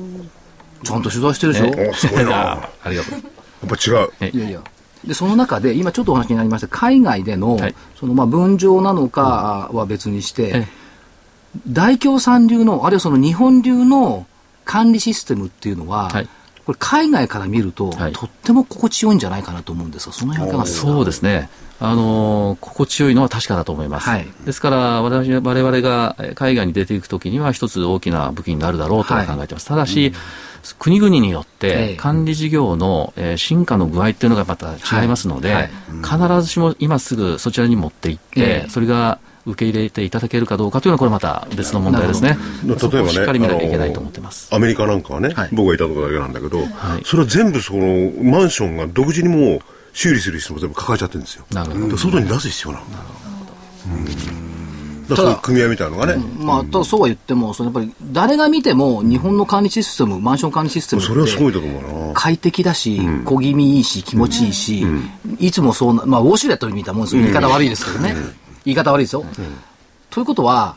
[0.84, 1.66] ちゃんと取材してるでしょ？
[1.68, 2.70] えー、すごいな。
[2.84, 3.13] ありがとう。
[3.13, 3.24] やっ
[3.70, 4.36] ぱ違う。
[4.36, 4.62] いやいや。
[5.06, 10.66] でその中で今ちょっとお話になりました海外での、はい、そのまあ分譲なのかは別にして、
[11.68, 14.26] 大京さん流のあるいはその日本流の
[14.68, 16.30] 管理システムっていうのは、はい、
[16.66, 21.50] これ海外から見ると、はい、とっても心地よいんじゃないかなと思うんですが、その辺いかがそうですね。
[21.80, 24.10] あの心地よいのは確かだと思います。
[24.10, 29.68] はい、ですから私、我々が海外に出ていくときには、一つ大きな武器になるだろうと考えてます。
[29.68, 30.14] ただし、うん。
[30.80, 35.64] 国々によって管理事業の、えー、進化の具合っていうのがまた違いますので、はい。
[35.64, 35.72] はい。
[36.04, 42.38] 必ずしも今すぐそちらに持っていって、それが受け入れていただけるかどうかというのは、これまた別の問題ですね。
[42.66, 44.54] 例えばね、しっかり見なきゃいけないと思ってます。
[44.54, 46.66] アメリカなんかはね、はい、僕がいたところだけなんだけど、は
[47.00, 49.60] い、それは全部そのマンションが独自にもう
[49.94, 51.46] 修理する必要も全部抱えちゃってるんですよ。
[51.52, 51.98] なるほど。
[51.98, 52.86] 外に出す必要なの。
[52.86, 53.18] なるほど。
[55.28, 56.14] ういう組合みたいなのがね。
[56.14, 62.14] うん、まあ、ただそうは言っても、そのやっぱり誰が見ても日本の管理システム、マンション管理システムそれはすごいと思うな。
[62.14, 67.22] 快適だし、うん、小気味いいし、気持ちいいし、うん、いつもそうな、まあ、ウォシュレットみたいなもんですよ。
[67.22, 68.16] 言い方悪いですけどね。
[68.68, 69.24] 言い方悪いですよ。
[70.10, 70.76] ということは、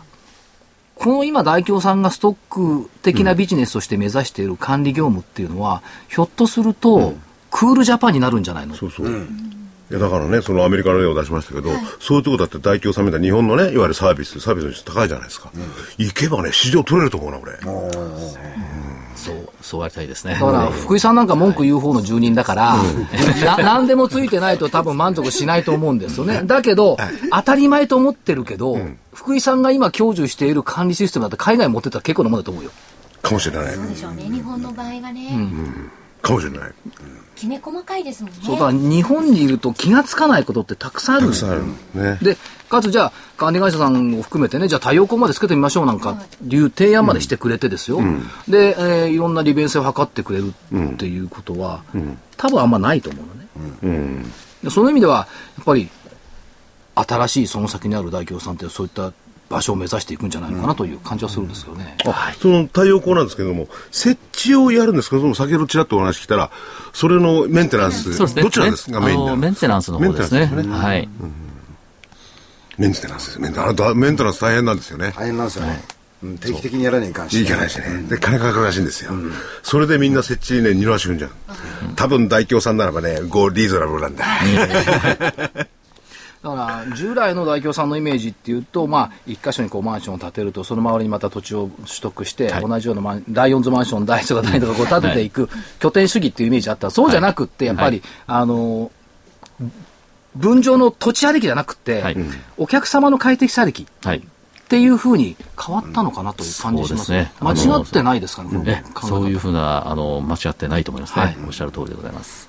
[0.94, 7.14] この今、大京さんがストック的なビジネスとして目指している管理業務っていうのは、ひょっとすると、
[7.50, 8.76] クールジャパンになるんじゃないの？
[8.76, 9.09] そうそう。
[9.09, 9.12] い
[9.90, 15.50] やだからね、そのアメリカの例を出しましたけど、はい、そういうとこだって大京さんみたいな日本のね、いわゆるサービス、サービスの質高いじゃないですか。
[15.53, 15.62] うん、
[15.98, 17.59] 行けばね、市場取れると思うな、俺。
[19.20, 20.35] そう、そうありたいですね。
[20.35, 22.76] だから、福井さんなんか文句言う方の住人だから、
[23.44, 26.42] な何でもついてないと多分満足しないと思うんですよね。
[26.44, 26.96] だけど、
[27.30, 32.70] 当たり前と思ってるけど、うん、福井さんが今享受している管理システムだって海外持ってたら結構なもんだと思うよ。
[33.22, 33.74] かもしれない。
[33.74, 35.30] そうでしょうね、日本の場合がね。
[35.33, 35.90] うん
[36.22, 36.72] かもしれない。
[37.40, 38.38] きめ細かいですもんね。
[38.42, 41.64] そうだ、日本にいると気がつかないことってたくさんあるたくさんある。
[41.94, 42.18] ね。
[42.20, 42.37] で、
[42.68, 47.98] かつじゃあ、管理会社さんを含めてね、じゃあ太陽光までつけてみましょうなんか、いう提案までしてくれてですよ。
[47.98, 54.31] うん、で、えー、いろんな利便性を図ってくれるっていうことは、うん、多分あんまないと思うのね。
[54.62, 55.26] うん、その意味では、
[55.57, 55.88] やっぱり、
[56.94, 59.12] 新しいその先にある大企業さんってそういった
[59.50, 61.96] 場所を目指していくんじゃないのかなという感じはするんですよね。
[62.04, 66.50] はい、その太陽光なんですけれども、設置をやるんですけども、先ほどちらっとお話聞いたら、
[66.92, 70.46] それのメンテナンス、ね、どちらですか、メインでメンテナンスの方ですね。
[70.46, 70.72] すね。
[70.72, 71.32] はい、うん。
[72.78, 73.40] メンテナンスです。
[73.40, 75.12] メンテナンス、メンテナンス大変なんですよね。
[75.16, 75.84] 大変なんですよね。
[76.22, 79.32] うん、定期的にやらないかんし、いけないしね、で金かかるらしいんですよ、うん、
[79.62, 81.30] それでみんな設置ね二の足踏んじゃう、
[81.88, 84.26] うん、多分大京さんならばねゴーリーズナブルなんだ、
[86.42, 96.87] だから従来の大京さんのイメージっていうと、まあ、一箇所にこうマンションを建てるとその周りにまた土地を取得して、はい、同じようなマンライオンズマンション大とか大とかこう建てていく、はい、拠点主義っていうイメージあった。
[96.87, 98.90] らそうじゃなくってやっぱり、あの
[100.35, 102.03] 分譲の土地ありきじゃなくて、
[102.57, 103.83] お客様の快適さありき。
[103.83, 103.87] っ
[104.70, 107.33] ていうふうに変わったのかなという感じしますね。
[107.40, 111.37] 間違ってないですかね、そういうふうな、あの、間違ってないと思いますね。
[111.44, 112.48] おっしゃる通りでございます。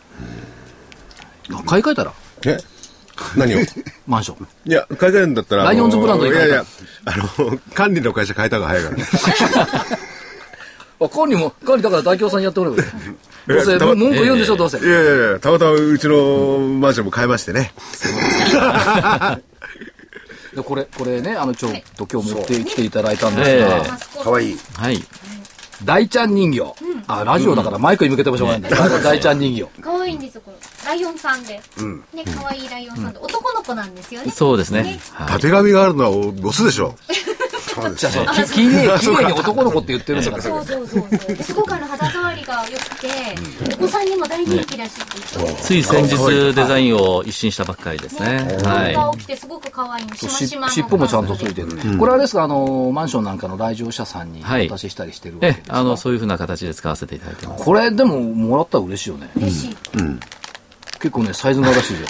[1.65, 2.13] 買い替えたら？
[2.45, 2.57] え
[3.35, 3.59] 何を？
[4.07, 4.47] マンション。
[4.65, 5.63] いや、買い替えるんだったら。
[5.65, 6.65] ライオンズブランドにいやいや、
[7.05, 9.05] あの、管理の会社変えた方が早いからね。
[11.01, 12.83] あ、管理も、管理だから大京さんやっておればいい。
[13.47, 14.77] どうせ、文句言うんでしょ、どうせ。
[14.77, 17.73] いやいやいや、たまたまうちのマンションも変えましてね。
[20.55, 24.59] でこれ、これね、あの、ちょっと今日持ってきていただいたんですが、かわいい。
[24.75, 25.01] はい。
[25.85, 26.73] 大ちゃん人形。
[27.07, 28.99] あ、ラジオだからマイクに向けてもしょうがないんだ。
[28.99, 29.81] 大ちゃん人形。
[29.81, 30.57] 可愛いんですよ、これ。
[30.85, 31.53] ライオンさんで。
[31.53, 31.61] ね、
[32.35, 33.19] 可愛いライオンさんで。
[33.19, 34.31] 男の子なんですよね。
[34.31, 34.99] そうですね。
[35.27, 36.95] たてがみがあるのはオスでしょ。
[37.95, 40.43] じゃあ、き、きれい、きれいに男の子って言ってるんだから。
[40.43, 41.35] そうそうそうそう。
[41.43, 48.59] すごくあの肌触りが良くて、お子さんにも大人気らしいってつい先日デザインを一新したばっかりですね。
[48.63, 48.93] はい。
[48.93, 51.97] が起きてすごく可愛いしましま尻尾もちゃんとついてる。
[51.97, 57.63] これはですか、あの、マンションなんかの来場者さんにお渡ししたりしてるわけですかあの、そういうふうな形で使わせていただいてます。
[57.63, 59.29] これでも、もらったら嬉しいよね。
[59.35, 59.77] 嬉しい。
[61.01, 62.07] 結構ね、サイズがらしいよ。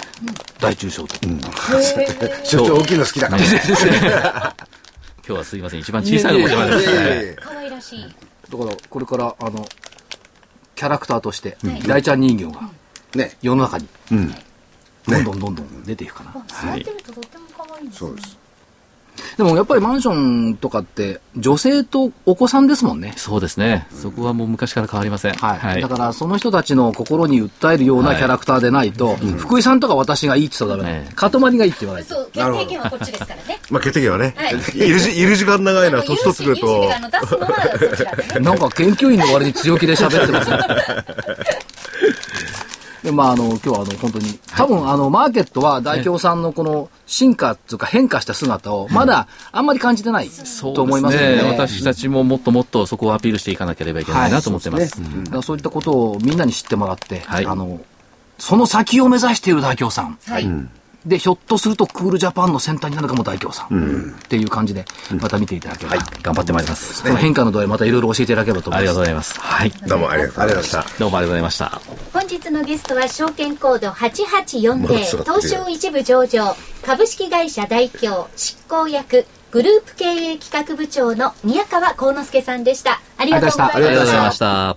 [0.60, 1.14] 大中小と。
[2.44, 4.54] ちょっと大きいの好きだから。
[5.24, 7.36] 今日はすいません、一番小さいの持ってまいりましたね。
[7.40, 8.00] 可愛らしい。
[8.02, 9.64] だから、これから、あの、
[10.74, 11.56] キャラクターとして、
[11.86, 12.68] 大ちゃん人形が、
[13.14, 13.88] ね、世の中に、
[15.06, 16.32] どんどんどんどん出ていくかな。
[16.48, 18.41] 座ってるととっても可愛いんですそうです。
[19.36, 23.14] でもやっぱりマンションとかって、女性とお子さんですもんね。
[23.16, 23.86] そうですね。
[23.90, 25.34] そこはもう昔から変わりません。
[25.34, 25.80] はい。
[25.80, 31.08] だから、その人たちの心に訴えるようなキャラクターでないと、福井さんとか私がいいって言ったらダメ。
[31.14, 32.14] 塊がいいって言わないと。
[32.14, 33.60] そう、決定権はこっちですからね。
[33.70, 34.34] まあ、決定権はね。
[34.74, 36.90] いるじ、いる時間長いな、年取ってくると。
[38.40, 40.58] なんか研究員の割に強気で喋ってますね。
[43.02, 50.30] で、まあ、あの、今日はあの、本当に、多分、あの、マーケットは大京さんのこの進化っていうか変化した姿を、まだあんまり感じてない
[50.74, 55.00] と思いますので、ね、私たちももっともっとそこをアピールしていかなければいけないなと思ってます。
[55.00, 57.80] はい、そうだからそういったことをみんなに知ってもらって、はい、あの、
[58.38, 60.18] その先を目指している大京さん。
[60.26, 60.48] はい。
[61.06, 63.74] で、ひょっとするとクールジャパンの先端になるかも大京さん。
[63.74, 64.84] うん、っていう感じで、
[65.20, 67.02] また見ていただければ、はい、頑張ってまいります。
[67.02, 68.82] その変化の度合いまたいろいろ教えていただければと思います。
[68.82, 69.40] ありがとうございます。
[69.40, 69.70] はい。
[69.70, 70.86] どうもありがとうございました。
[70.98, 71.80] どうもありがとうございました。
[72.12, 83.02] 本日のゲストは証券コード8840東証一部上場株式会社代表執行役グループ経営企画部長の宮川幸之助さんでした。
[83.18, 83.76] ありがとうございました。
[83.76, 84.76] ありがとうございました。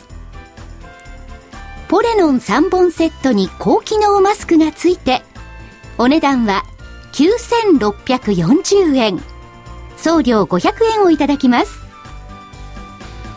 [1.91, 5.23] ポレノン3本セットに高機能マスクがついて、
[5.97, 6.63] お値段は
[7.11, 9.21] 9640円。
[9.97, 11.81] 送料500円をいただきます。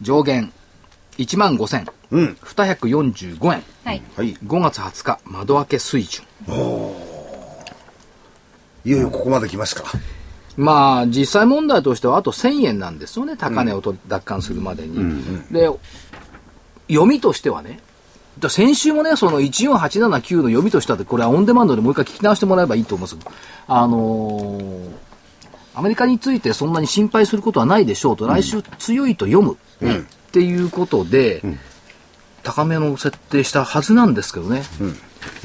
[0.00, 0.52] 上限
[1.18, 2.36] 1万5245うん。
[3.52, 3.62] 円。
[3.84, 4.02] はい。
[4.16, 4.36] はい。
[4.46, 6.24] 5月20日窓開け水準。
[8.86, 9.84] いよいよここまで来ますか。
[10.56, 14.98] まあ、実際問題としてはあと1000円なんですよね、高値を奪還するまでに。
[15.50, 15.68] で、
[16.88, 17.80] 読みとしてはね、
[18.48, 23.30] 先週もね、その14879の読みとしては、これはオンデマンドでもう一回聞き直してもらえばいいと思うんです
[23.66, 24.90] あのー、
[25.74, 31.42] アメリカについてそんなに心配することはないでしょうと、来週強いと読むっていうことで、
[32.42, 34.62] 高めの設定したはずなんですけどね。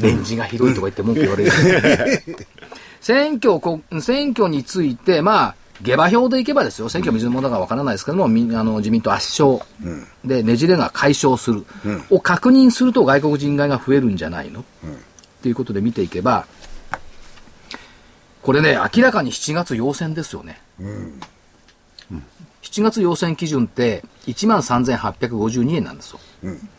[0.02, 1.52] レンジがひどいとか言って文句言われる。
[3.02, 3.60] 選挙、
[4.02, 14.96] 選挙について、まあ、下馬評でいけばですよ、選挙水物だからわからないですけども、みあの自民党圧勝、うん、で、ねじれが解消する、うん、を確認すると外国人買いが増えるんじゃないの、うん、っ
[15.42, 16.48] ていうことで見ていけば、
[18.42, 20.62] これね、明らかに7月要選ですよね。
[20.80, 21.20] うん。
[22.62, 26.20] 7月要選基準って1万3852円なんですよ。
[26.44, 26.70] うん、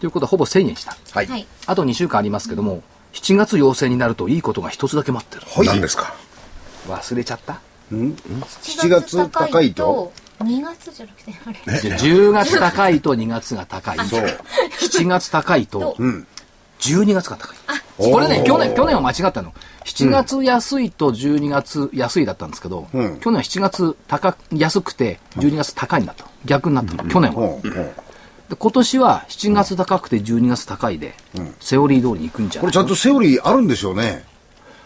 [0.00, 0.96] ということはほぼ1000円した。
[1.12, 1.46] はい。
[1.66, 2.82] あと2週間ありますけども、
[3.12, 5.42] 7月要請になるといいことが一つだけ待ってる。
[5.54, 5.66] はい。
[5.66, 6.14] 何ですか？
[6.88, 7.60] 忘れちゃった？
[7.92, 11.58] うん ?7 月高いと？2月じゃなくてあれ
[11.96, 13.98] 10月高いと2月が高い。
[14.08, 14.20] そう。
[14.20, 15.96] 7月高いと、
[16.80, 17.56] 12月が高い。
[17.98, 19.52] これね、去年、去年は間違ったの。
[19.84, 26.24] 7月安いと12月安いだったんですけど、うん、去年は7月高安くて12月高いんだと。
[26.46, 27.58] 逆になったの、去年は。
[28.50, 34.28] で今年は7月高くて12月高いで、うん、セオリー通りに行くんじゃないこれちゃんとセオリーあるんでしょうね。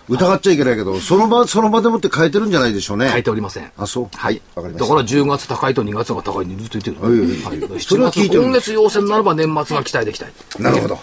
[0.07, 3.09] 疑っちゃいけないけど、その場、その場でもって変えてるんじゃないでしょうね。
[3.09, 3.73] 変えておりません。
[3.79, 4.09] あ、そう。
[4.15, 4.43] はい。
[4.55, 7.01] わかりまだから10月高いと2月が高いにずっと言ってる。
[7.01, 7.79] はいはいはい。
[7.81, 10.33] 7月、今月要請になれば年末が期待できたい。
[10.59, 10.99] なるほど。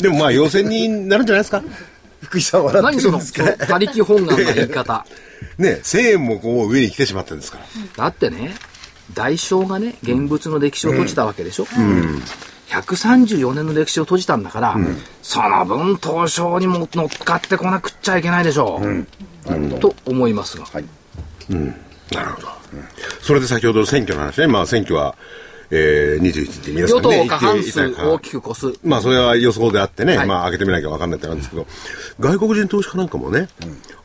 [0.00, 1.62] でもまあ、要請になるんじゃないですか？
[2.22, 3.44] 福井さん笑ってるんですか？
[3.44, 5.06] 何その、他力本願の言い方。
[5.58, 7.64] ね、1000円もこう上に来てしまってるんですから。
[7.96, 8.56] だってね、
[9.14, 11.66] 代償がね、現物の歴史を閉じたわけでしょ？
[11.78, 12.22] うん。
[12.68, 18.86] 134年の歴史を閉じたんだから、うん、その分東証にも乗っかってこなくっちゃいけないでしょう。
[19.52, 20.64] うん、と思いますが。
[20.66, 20.84] はい。
[21.50, 21.66] うん。
[22.12, 22.48] なるほど。
[23.22, 24.46] それで先ほど選挙の話ね。
[24.46, 25.16] まあ選挙は、
[25.70, 28.78] えー、21日皆さんね、与党過半数大きく越す。
[28.82, 31.66] まあ、それは予想であってね、はい、まあ、開けてみなきゃ分かんないってなんですけど、
[32.18, 33.48] 外国人投資家なんかもね、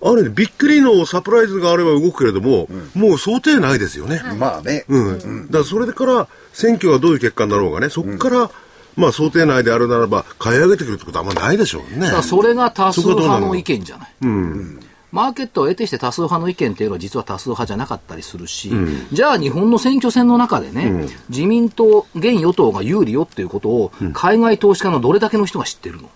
[0.02, 4.22] うん、ある意味、びっくりのサプライズがあれば動くけれども、うん、もう想定内ですよね。
[4.38, 4.86] まあね。
[4.88, 5.48] うん。
[5.48, 8.52] だから、それから選挙はどういう結果になろうがね、そこから、
[8.96, 12.08] まあ、想定内であるならば、買い上げてくるってことはあんまないでしょうね。
[12.22, 14.16] それが多数派の意見じゃない。
[14.22, 14.80] うん。
[15.16, 26.10] マーケットを得てして多数派の意見っていうのは実は多数派じゃなかったりするし、うん、じゃあ日本の選挙戦の中でね、うん、自民党、現与党が有利よっていうことを、海外投資家のどれだけの人が知ってるの、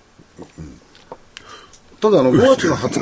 [0.57, 0.68] うん
[1.99, 3.01] ただあの、5月の20日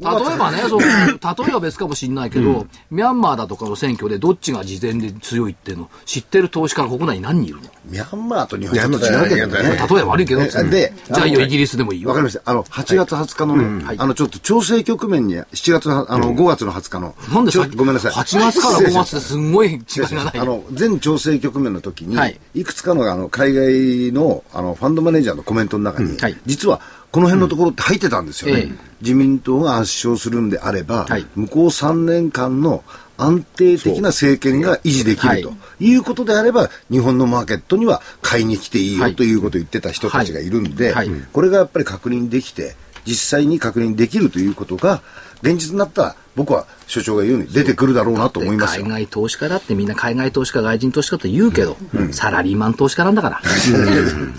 [0.00, 7.70] の、例えばね、その、例えば別かもしれないけど、うん、ミャンマーだとかの選挙でどっちが事前で強いっていうの知ってる投資家が国内に何人いるの？
[7.86, 9.70] ミャンマーと日本と違うけどね。
[9.70, 12.08] 例えば悪いけど、で、じゃあいいよ、イギリスでもいいよ。
[12.08, 12.42] わかりました。
[12.44, 18.12] あの、8月20日のね、はい、あの、ちょっと調整局面に、7月の、あの、5月の20日の、なんでごめんなさい。
[18.12, 19.80] 8月から5月ってすごい 違い
[20.14, 20.38] がない。
[20.38, 26.80] あの、全調整局面の時に、はい、いくつかの、あの、海外の、あの、ファンドマネージャーのコメントの中に、はい、実は、
[27.16, 28.64] この辺のところって入ってたんですよね。
[28.64, 32.84] うん、自民党が圧勝するんであれば、はい、向こう3年間の
[33.16, 35.96] 安定的な政権が維持できるとい。
[35.96, 40.50] うことであれば、日本のマーケットには買いに来ていいよということを言ってた人たちがい。
[40.50, 40.94] るんで、
[41.32, 45.00] これがやっぱり確認できて、実際に確認できるということが、
[45.40, 53.40] 現実になったら、僕は所長が言うように出てくるだろうなと思います海外投資家だってみんな海外投資家、外人投資家と言うけど、うん、サラリーマン投資家なんだから。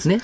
[0.06, 0.22] ね。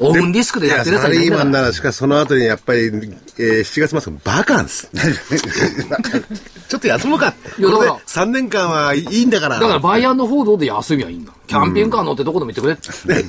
[0.00, 4.90] オーブンリスクでやってるやつサラリーマンならしかその後にやっぱり、えー、7月末バカンス。
[6.68, 7.32] ちょっと休もうか。
[7.56, 9.60] いやだから3年間はいいんだから。
[9.60, 11.32] だからバイアンドフォードで休みはいいんだ。
[11.46, 13.14] キャンペーンカー乗ってどこでも行ってくれ。
[13.14, 13.24] ね。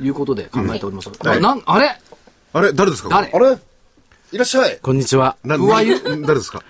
[0.00, 1.10] いうことで考えております。
[1.20, 1.96] あれ？
[2.52, 2.72] あれ？
[2.72, 3.08] 誰ですか？
[3.08, 3.28] 誰？
[3.32, 3.58] あれ？
[4.32, 4.78] いらっしゃい。
[4.78, 5.36] こんにちは。
[5.44, 6.62] な、誰ですか？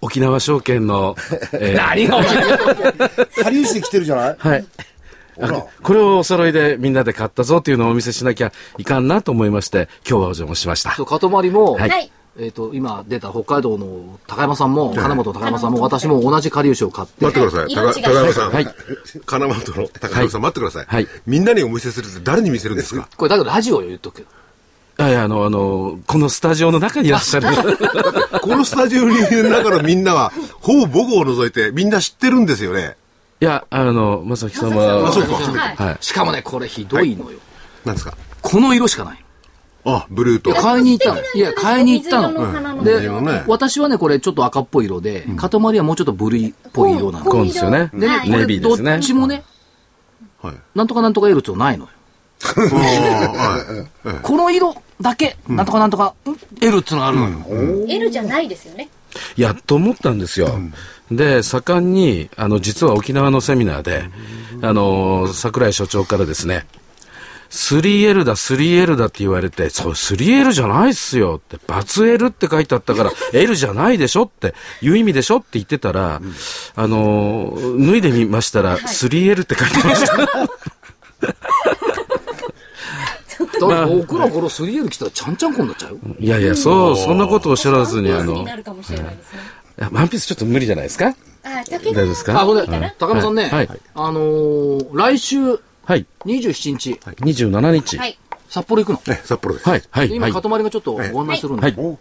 [0.00, 1.14] 沖縄証券の、
[1.52, 2.58] えー、何が沖縄？
[2.58, 4.36] 証券かりゆしで来てるじゃない？
[4.36, 4.66] はい。
[5.84, 10.96] これをお揃いでみんなで買ったぞっていうのをお見せしなきゃいかんなと思いまして、今日はお邪魔しました。
[10.96, 12.10] そう、かとまりも、はい。
[12.38, 17.24] えっ、ー、と、今出た北海道の高山さんも、金本高山さんも、私も同じかりゆしを買って。
[17.24, 18.02] 待ってください。
[18.02, 18.50] 高山さん。
[18.50, 18.66] はい。
[19.24, 20.86] 金本の高山さん、待ってください。
[20.86, 21.06] はい。
[21.24, 23.08] みんなにお見せするって誰に見せるんですか？
[23.16, 24.28] これ、だけどラジオを言っとくけど。
[24.98, 27.48] いやあの、あの、このスタジオの中にいらっしゃる。
[28.40, 29.12] このスタジオの
[29.50, 32.96] 中のみんなは、ほぼ母語を除いてみんな知ってるんですよね。
[33.40, 35.08] いや、あの、まさき様は。
[35.08, 35.34] あ、そうか。
[35.34, 35.96] はい。
[36.00, 37.38] しかもね、これひどいのよ。
[37.84, 38.16] なんですか？
[38.40, 39.22] この色しかない。
[39.84, 40.54] あ、ブルーと。
[40.54, 41.20] 買いに行ったの。
[41.34, 42.82] いや、買いに行ったの。
[42.82, 43.08] で、
[43.46, 47.24] 私はね、これちょっと赤っぽい色で、塊はもうちょっとブルーっぽい色なの。
[47.26, 47.90] こうですよね。
[47.92, 48.92] でね、ネビーですね。
[48.92, 49.44] どっちもね、
[50.42, 50.54] はい。
[50.74, 51.90] なんとかなんとか色ってないのよ。
[54.22, 56.14] この色だけ、なんとかなんとか、
[56.60, 57.86] L っていうのがあるのよ。
[57.88, 58.88] L じゃないですよね。
[59.36, 60.58] やっと思ったんですよ。
[61.10, 64.10] で、盛んに、あの、実は沖縄のセミナーで、
[64.62, 66.66] あの、桜井所長からですね、
[67.50, 76.20] 3L だ、3L だって言われて、そう、3L じゃないっすよって、バツ L って書いてあったから、 L じゃないでしょっていう意味でしょって言ってたら、
[76.74, 80.16] あの、脱いでみましたら、3L って書いてました。
[83.60, 85.98] だから僕ら頃 3L 来たらちゃんちゃんこになっちゃうよ。
[86.18, 89.88] いやいや、そう、そんなことをおっしゃらずに、あの、になるかもしれないですね。
[89.92, 91.14] ワンピースちょっと無理じゃないですか？
[91.44, 95.40] あ、竹大丈夫ですかあ、ほんで高山さんね、はいあのー来週
[95.84, 96.06] はい。
[96.24, 97.98] 27日、27日。
[97.98, 98.08] はい。
[98.08, 98.18] はい。
[98.48, 99.14] 札幌行くの？
[99.14, 99.68] え札幌です。
[99.68, 99.82] はい。
[99.90, 100.08] はい。
[100.08, 101.62] で今、塊がちょっとご案内するんで。
[101.62, 101.74] はい。
[101.76, 101.98] はい、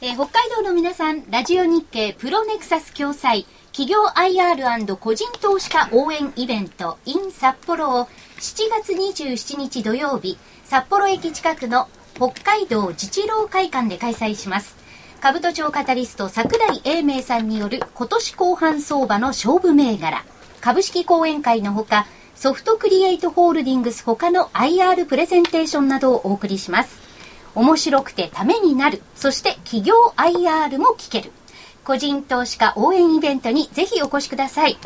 [0.00, 8.06] えー北海道の皆さん、ラジオ日経プロネクサス共催企業 IR& 個人投資家応援イベント in 札幌を
[8.38, 10.36] 7月27日土曜日、
[10.72, 14.74] 札幌駅近くの北海道自治労会館で開催します。
[15.20, 20.24] 株都庁カタリスト桜井英明さんによる今年後半相場の勝負銘柄、
[20.62, 27.02] 株式講演会のほか、ソフトクリエイトホールディングス他の IR プレゼンテーションなどをお送りします。
[27.54, 29.02] 面白くてためになる。
[29.14, 31.32] そして企業 IR も聞ける。
[31.84, 34.78] 個人投資家応援イベントにぜひお越しください。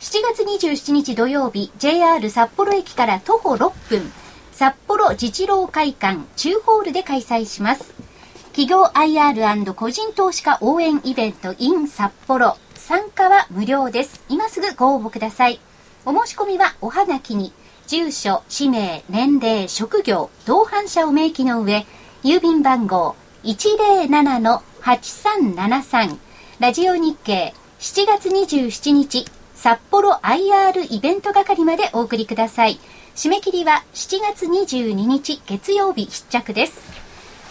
[0.00, 4.10] 7月27日土曜日、JR 札幌駅から徒歩6分、
[4.58, 7.94] 札幌自治労会館中ホールで開催します。
[8.46, 12.56] 企業 IR& 個人投資家応援イベント in 札幌。
[12.74, 14.20] 参加は無料です。
[14.28, 15.60] 今すぐご応募ください。
[16.04, 17.52] お申し込みはおはがきに、
[17.86, 21.86] 住所、氏名、年齢、職業、同伴者を明記の上、
[22.24, 26.18] 郵便番号107-8373
[26.58, 32.80] ラジオ日経7月27日札幌 IR イベント係までお送りください。
[33.18, 36.78] 締め切りは7月22日月曜日必着です。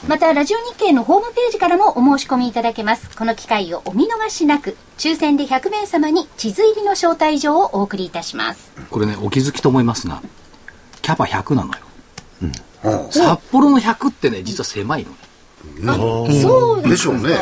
[0.07, 3.09] また、ラジオ日経のホームページからもお申し込みいただけます。
[3.18, 8.72] この機会をお見逃しなく、抽選で100名様に地図入りの招待状をお送りいたします。
[8.89, 10.22] これね、お気づきと思いますが、
[11.01, 13.09] キャパ100なのよ。
[13.11, 15.05] 札幌の100ってね、実は狭い
[15.84, 16.32] の。
[16.41, 17.38] そうでしょうね。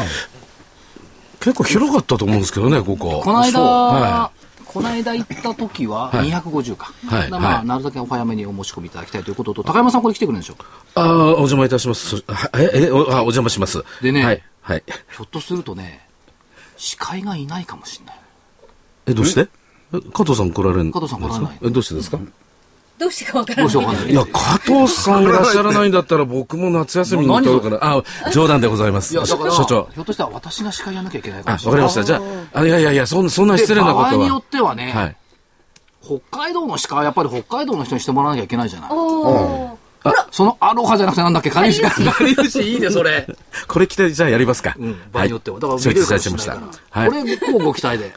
[1.39, 3.21] 結構広かったと思うんですけどね、ここ。
[3.23, 4.31] この間、は
[4.75, 6.91] この間行った時ははい250か。
[7.07, 10.55] はいはいなるだけお早めにお申し込みいただきたいということと、高山さんこれ来てくれるんでしょ
[10.95, 12.17] ああ、お邪魔いたします。
[12.57, 13.81] え、え、おあお邪魔します。
[14.01, 14.43] でねはい。
[14.61, 14.83] はい。
[14.87, 16.05] ひょっとするとね、
[16.75, 18.19] 司会がいないかもしれない。
[19.07, 19.47] え、どうして？
[19.93, 22.19] え加藤さん来られるん加藤さん来られないえ、どうしてですか？
[22.97, 27.77] どうしてかわからないないいや、加藤さんいらっしゃらないんだったら僕も夏休みに取ろうかな。
[27.81, 29.15] あ、冗談でございます。
[29.15, 29.89] い所長。
[29.93, 31.81] ひょっとしたら私が司会やんなきゃいけないかあ、もしれない。
[31.81, 32.13] わかりました。
[32.13, 32.21] じゃ
[32.53, 34.39] あ、あいやいやいや、そんそんな失礼なことで場合によは。
[34.39, 35.15] ってはね、はい。
[36.01, 38.89] 北海道の司会はやっぱり北海道の人にしてもらわなきゃいけないじゃない。
[38.91, 39.85] おー
[40.31, 41.89] そのアロハじゃなくてなんだっけ、かりゆしか。
[41.89, 43.27] かりゆしいいね、それ。
[43.67, 44.75] これ着て、じゃあやりますか。
[44.77, 45.59] うん、場合によっては。
[45.59, 46.55] だから承知いたしました。
[46.55, 46.61] こ
[47.11, 48.13] れ、こうご期待で。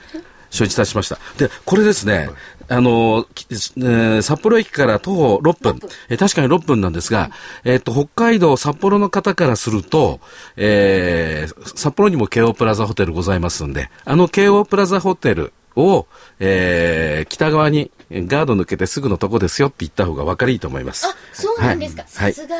[0.51, 1.19] 承知いたしました。
[1.39, 2.29] で、これですね、
[2.71, 7.31] あの、きえー札幌駅から徒歩6分、えー確かに6分なんですが、
[7.65, 10.21] えっと、北海道札幌の方からすると、
[10.57, 16.07] えー札幌にも京王プラザホテルございますんで、あの京王プラザホテルを、
[16.41, 21.07] えー北側にえーガード抜けてすぐのとこですよって言った方が分かりいいと思います。
[21.07, 22.05] あ、そうなんですか。
[22.15, 22.57] はいさすが。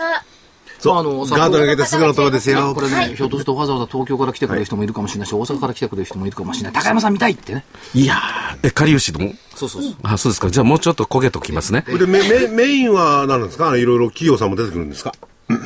[0.79, 6.73] そうあのガード抜けてすぐのとこですよこれね、ひょっとするとわざわざ東京から来てくれる人もいるかもしれないし、大阪から来てくれる人もいるかもしれない。
[6.73, 7.65] 高山さん見たいってね。
[7.95, 9.19] いやー、え、かりゆしの
[9.57, 9.95] そうそうそう。
[10.05, 10.51] あ、そうですか。
[10.51, 11.85] じゃあもうちょっと焦げときますね。
[11.89, 13.77] でメメメインは何なんですか？
[13.77, 15.13] いろいろ企業さんも出てくるんですか？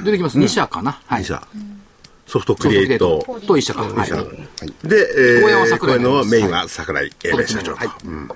[0.04, 0.38] 出てきます。
[0.38, 0.92] 2社かな。
[0.92, 1.22] はい。
[1.22, 1.46] 会社
[2.26, 3.82] ソフトクリエイトソフトクリエイトと一社か。
[3.82, 4.88] はい。
[4.88, 4.96] で、
[5.42, 8.28] えー、こ桜井れのメインはは桜井英明社長とはいうん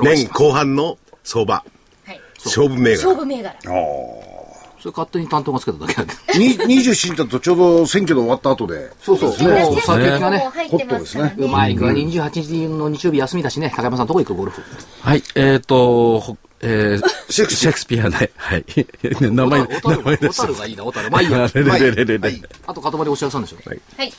[0.00, 1.64] 年後半の相場
[2.06, 2.20] はい。
[2.44, 3.56] 勝負銘柄勝負銘柄。
[4.78, 6.38] それ勝手に担当がつけただけだけど。
[6.38, 8.90] に27日だとちょうど選挙の終わった後で。
[9.00, 9.30] そうそう。
[9.30, 11.34] もう先行きがねもう、入ってますね。
[11.36, 14.62] うまい具合に28日の日曜日休みだしね、高山さんどこ行くゴルフ。
[15.02, 18.30] はい、えっ、と、ほえー、シェイクスピアね。
[18.36, 18.64] はい。
[19.20, 19.66] 名前、名
[20.02, 20.40] 前です。
[20.40, 21.10] 小樽がいいな、小樽。
[21.10, 21.48] まあいいや。
[21.54, 23.58] れれれれれれあと、塊おっしゃるさんでしょ。
[23.64, 24.12] はい。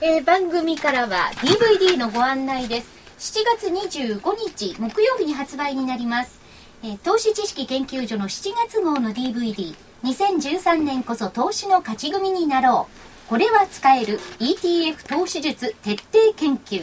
[0.00, 2.88] えー番組からは DVD のご案内です。
[3.18, 6.40] 7月25日木曜日に発売になります。
[6.82, 9.74] えー投資知識研究所の7月号の DVD。
[10.04, 12.88] 2013年こそ投資の勝ち組になろ
[13.26, 13.28] う。
[13.28, 16.82] これは使える ETF 投資術徹底研究。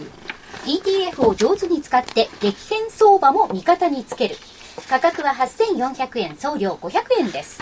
[0.66, 4.36] ETF を上手に使って激変相場も味方につける。
[4.88, 7.62] 価格は8400円、送料500円です。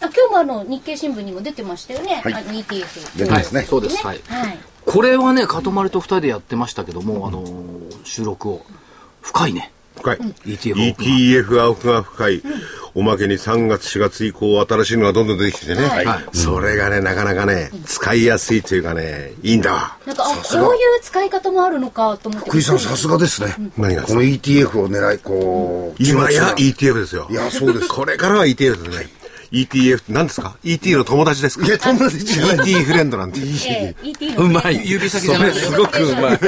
[0.00, 2.16] あ今日もあの日経新聞にも出てましたよね。
[2.22, 3.18] はいあの ETF。
[3.18, 4.06] 出てますねそうです。
[4.06, 4.20] はい。
[4.28, 4.58] はい。
[4.86, 8.64] これはね、かとまりと二人でやってましたけども、あのー収録を。
[9.22, 9.72] 深いね。
[9.96, 12.42] 深い ETF オープン ETF 青くが深い
[12.96, 15.82] おまけに3月、4月以降、新しいのがどんどん出てきてね。
[15.82, 16.06] はい。
[16.36, 19.96] それがね、なかなかね、使いやすいというかね、いいんだ。
[20.06, 22.50] なんか、あ、こういう使い方もあるのかと思って。
[22.50, 23.54] 福井さん、さすがですね。
[23.76, 26.02] 何がこの ETF を狙い、こう。
[26.02, 27.26] 今や ETF ですよ。
[27.30, 27.88] いや、そうです。
[27.92, 29.08] これからは ETF ですね。
[29.50, 31.66] ETF って何ですか ?ET の友達ですか？
[31.66, 32.70] いや、友達じゃない。
[32.70, 33.40] ET フレンドなんて。
[33.40, 34.88] えー、うまい。
[34.88, 36.22] 指先じゃないすごくうまい。
[36.22, 36.38] はい。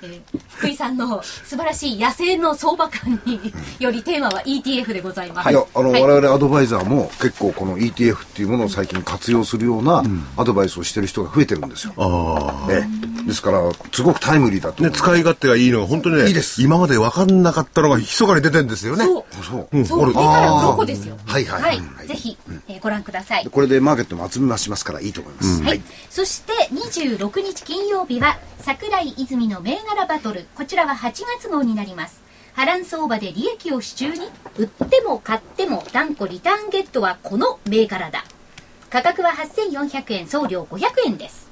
[0.58, 3.40] 福井さんの素晴らしい野生の相場感に
[3.78, 5.50] よりテーマは ETF でございます。
[5.50, 10.02] いや、あの、はい、我々アドバイザーも結構この ETF っていうものを最近活用するような
[10.36, 11.94] アドバイスをしてる人が増えてるんですよ。
[11.96, 12.68] ああ。
[12.68, 12.88] ね。
[13.26, 13.60] ですから、
[13.92, 16.62] すごくタイムリーだとね、使い勝手がいいのが本当にね、いいです。
[16.62, 19.04] 今まで分かんなかったのが密かに出てるんですよね。
[19.04, 19.24] そう。
[19.44, 19.68] そう。
[19.70, 20.06] うん、そう。
[20.06, 21.16] 目から鱗ですよ。
[21.24, 21.76] はいはいはい。
[21.76, 22.36] はい、ぜひ、
[22.68, 23.46] えー、ご覧ください。
[23.46, 25.62] これでマーケットも集め増しますからいいと思います。
[25.62, 25.82] はい。
[26.10, 30.46] そして26日金曜日は桜井泉の銘柄バトル。
[30.56, 32.22] こちらは8月号になります。
[32.54, 38.24] 波乱相場で利益を手中に売っても買っても断固リターンゲットはこの銘柄だ。
[38.90, 41.48] 価格は8400円、送料500円です。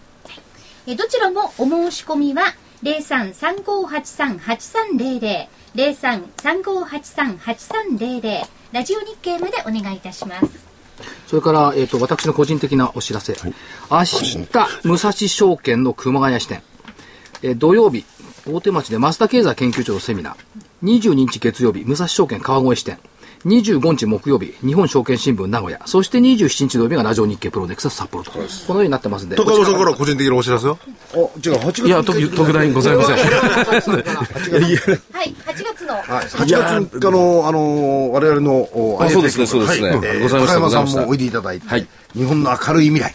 [0.87, 10.67] えどちらもお申し込みは0335838300 0335838300ラジオ日経までお願いいたします
[11.27, 13.35] それから、えっ、ー、と、私の個人的なお知らせ。
[13.35, 13.55] はい、
[13.91, 14.39] 明日、
[14.85, 16.63] 武蔵証券の熊谷支店。
[17.43, 18.07] えー、土曜日、
[18.49, 20.37] 大手町で増田経済研究所のセミナー。
[20.85, 22.99] 22日月曜日、武蔵証券川越支店。
[23.45, 29.37] 25日木曜日、日本証券新聞名古屋、そして27日土曜日がラジオ日経プロデクサス札幌と、このようになってますんで。
[29.37, 30.77] 高山さんから個人的なお知らせは
[31.15, 31.29] あ、違う、
[31.59, 31.87] 8月。
[31.87, 33.17] いや、特、特大ございません。
[33.19, 33.73] はい、8
[35.65, 35.95] 月の。
[35.95, 39.93] はい、8月3日の、あの、我々の、あ、そうですね、そうですね。
[39.93, 40.47] ございました。
[40.47, 43.15] 高山さんもおいでいただいて、はい、日本の明るい未来。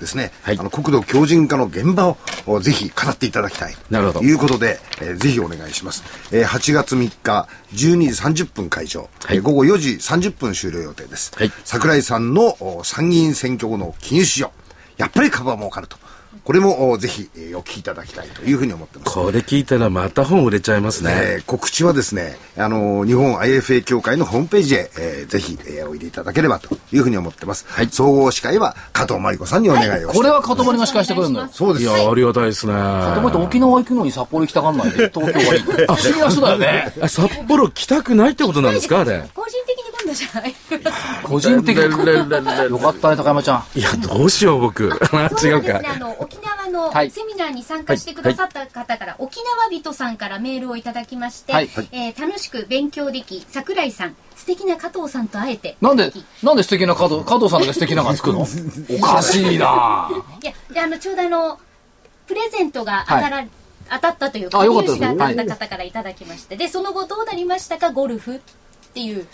[0.00, 2.16] ですね、はい、あの国土強靭化の現場
[2.46, 3.74] をぜひ語っていただきたい。
[3.90, 4.20] なるほど。
[4.20, 14.50] ということで、えー、ぜひお願いします、えー、8月3日12時30分会場、はい、午後4時30分終了予定です、はい、桜井さんの参議院選挙後の金融市場
[14.96, 15.98] やっぱり株は儲かると
[16.46, 19.12] これもぜひ、えー、お聞きいただきたいというふうに思ってます。
[19.12, 21.10] これ聞いたらまた本売れちゃいますね。
[21.12, 27.66] えー、告知はですね、あの日本 IFA 協会のホームページへ、えー、ぜひ、えー、おいでいただければというふうに思ってます。
[27.68, 27.88] はい。
[27.88, 31.40] 総合司会は加藤真理子さんにお願いをして、はい、これは加藤真理が司会してくれるの？
[31.40, 31.48] よ。
[31.50, 31.82] そうです。
[31.82, 32.72] いや、ありがたいですね。
[32.74, 35.62] 加藤真理沖縄行くのに札幌行きたがんないで、東京はいい。
[35.62, 36.92] 不思議な人だよね。
[37.08, 39.28] 札幌来たくないってことなんですかあれ？
[39.34, 40.54] 個人的に今度じゃない。
[41.24, 42.70] 個人的に。
[42.70, 43.78] よかったね、高山ちゃん。
[43.78, 44.84] いや、どうしよう、僕。
[44.84, 44.90] 違う
[45.64, 45.80] か。
[45.84, 47.10] あの、沖縄の、はい。
[47.10, 55.76] セミナーに参加してくださった方から、沖縄人さんからメールをいただきまして、はい、えー、楽しく勉強でき、桜井さん、素敵な加藤さんと会えて。
[55.80, 58.46] なんで、なんで素敵な加藤、加藤さんだけ素敵ながつくの？
[58.46, 60.08] おかしいな。
[60.42, 61.58] いや、で、あの、ちょうどあの、
[62.28, 63.48] プレゼントが当たら、はい、
[63.90, 68.40] 当たったというか、入手が当たった方からいただきまして、で、その後どうなりましたか、ゴルフ
[68.96, 69.26] っていう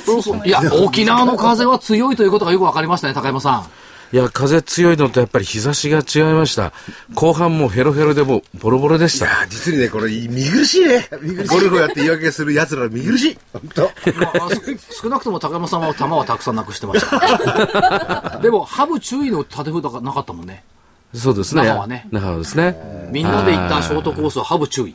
[0.00, 4.16] そうそういや、沖縄の風は強いということがよくわかりましたね、高山さん。
[4.16, 6.72] いや、風強いのとやっぱり日差しが違いました。
[7.14, 9.26] 後半もヘロヘロでもボロボロでした。
[9.26, 11.08] いや、実にね、これ、見苦しいね。
[11.50, 13.38] ゴルフやって言い訳する奴ら見苦しい。
[13.52, 14.48] 本当、まあ、
[15.02, 18.38] 少なくとも高山さんは球はたくさんなくしてました。
[18.40, 20.64] でも、ハブ注意の縦札がなかったもんね。
[21.12, 21.62] そうですね。
[21.62, 22.06] 那覇はね。
[22.10, 23.08] 那覇ですね。
[23.10, 24.94] みんなで行ったショートコースはハブ注意。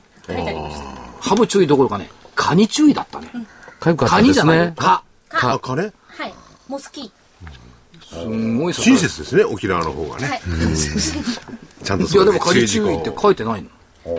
[1.20, 3.30] ハブ注意どころかね、カニ注意だったね。
[3.82, 4.74] カニじゃない。
[4.76, 5.04] カ。
[5.28, 5.58] カ。
[5.60, 6.34] カねはい。
[6.68, 7.12] モスキー。
[8.12, 10.42] すごい親切ですね沖縄の方がね、はい、
[11.82, 13.70] ちゃんといやでも仮注意って書いてないの。
[14.04, 14.10] う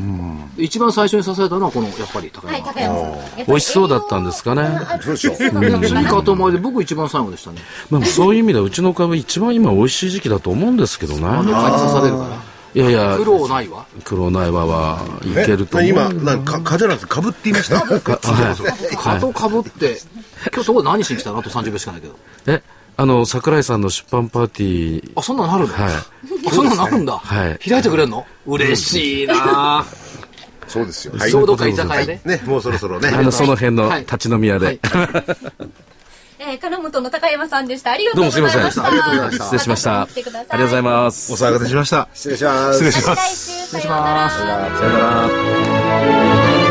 [0.00, 4.68] ん、一番最初に支えたのはこのやっぱり高山,、はい、山美味しそうだったんですかね。
[5.00, 7.58] そうでしょ次かと思いで僕一番最後でしたね、
[7.88, 11.26] まあ、そういう意味ではうちの株一番今美味しい時期だと思うんですけどね。
[11.26, 17.80] あの蚊に刺されるからいやいや苦労ないわ苦労ないわはいけると今なんか蚊じゃなくてかぶって言いました？
[18.96, 19.98] 蚊とかぶって
[20.54, 21.38] 今日どこ何しに来たの？
[21.38, 22.14] あと30秒しかないけど
[22.46, 22.62] え
[23.00, 25.12] あの、桜井さんの出版パーティー。
[25.14, 25.72] あ、そんなのあるの？
[25.72, 25.92] はい。
[26.48, 27.16] あ、そんなのあるんだ。
[27.16, 27.58] はい。
[27.70, 28.26] 開いてくれるの？
[28.44, 29.86] 嬉しいな
[30.66, 31.14] そうですよ。
[31.16, 31.30] はい。
[31.30, 32.20] どか居酒屋で。
[32.24, 33.06] ね、もうそろそろね。
[33.10, 34.80] あの、その辺の立ち飲み屋で。
[36.40, 37.92] えー、金本の高山さんでした。
[37.92, 38.58] ありがとうございました。
[38.58, 38.84] どうもすみません。
[38.84, 39.44] ありがとうございました。
[39.44, 40.02] 失礼しました。
[40.02, 41.32] ありがとうございます。
[41.32, 42.08] お騒がせしました。
[42.14, 42.78] 失礼します。
[42.78, 43.64] 失礼します。
[43.64, 44.38] 失礼します。
[44.38, 44.48] さよ
[44.92, 44.98] な
[46.62, 46.67] ら。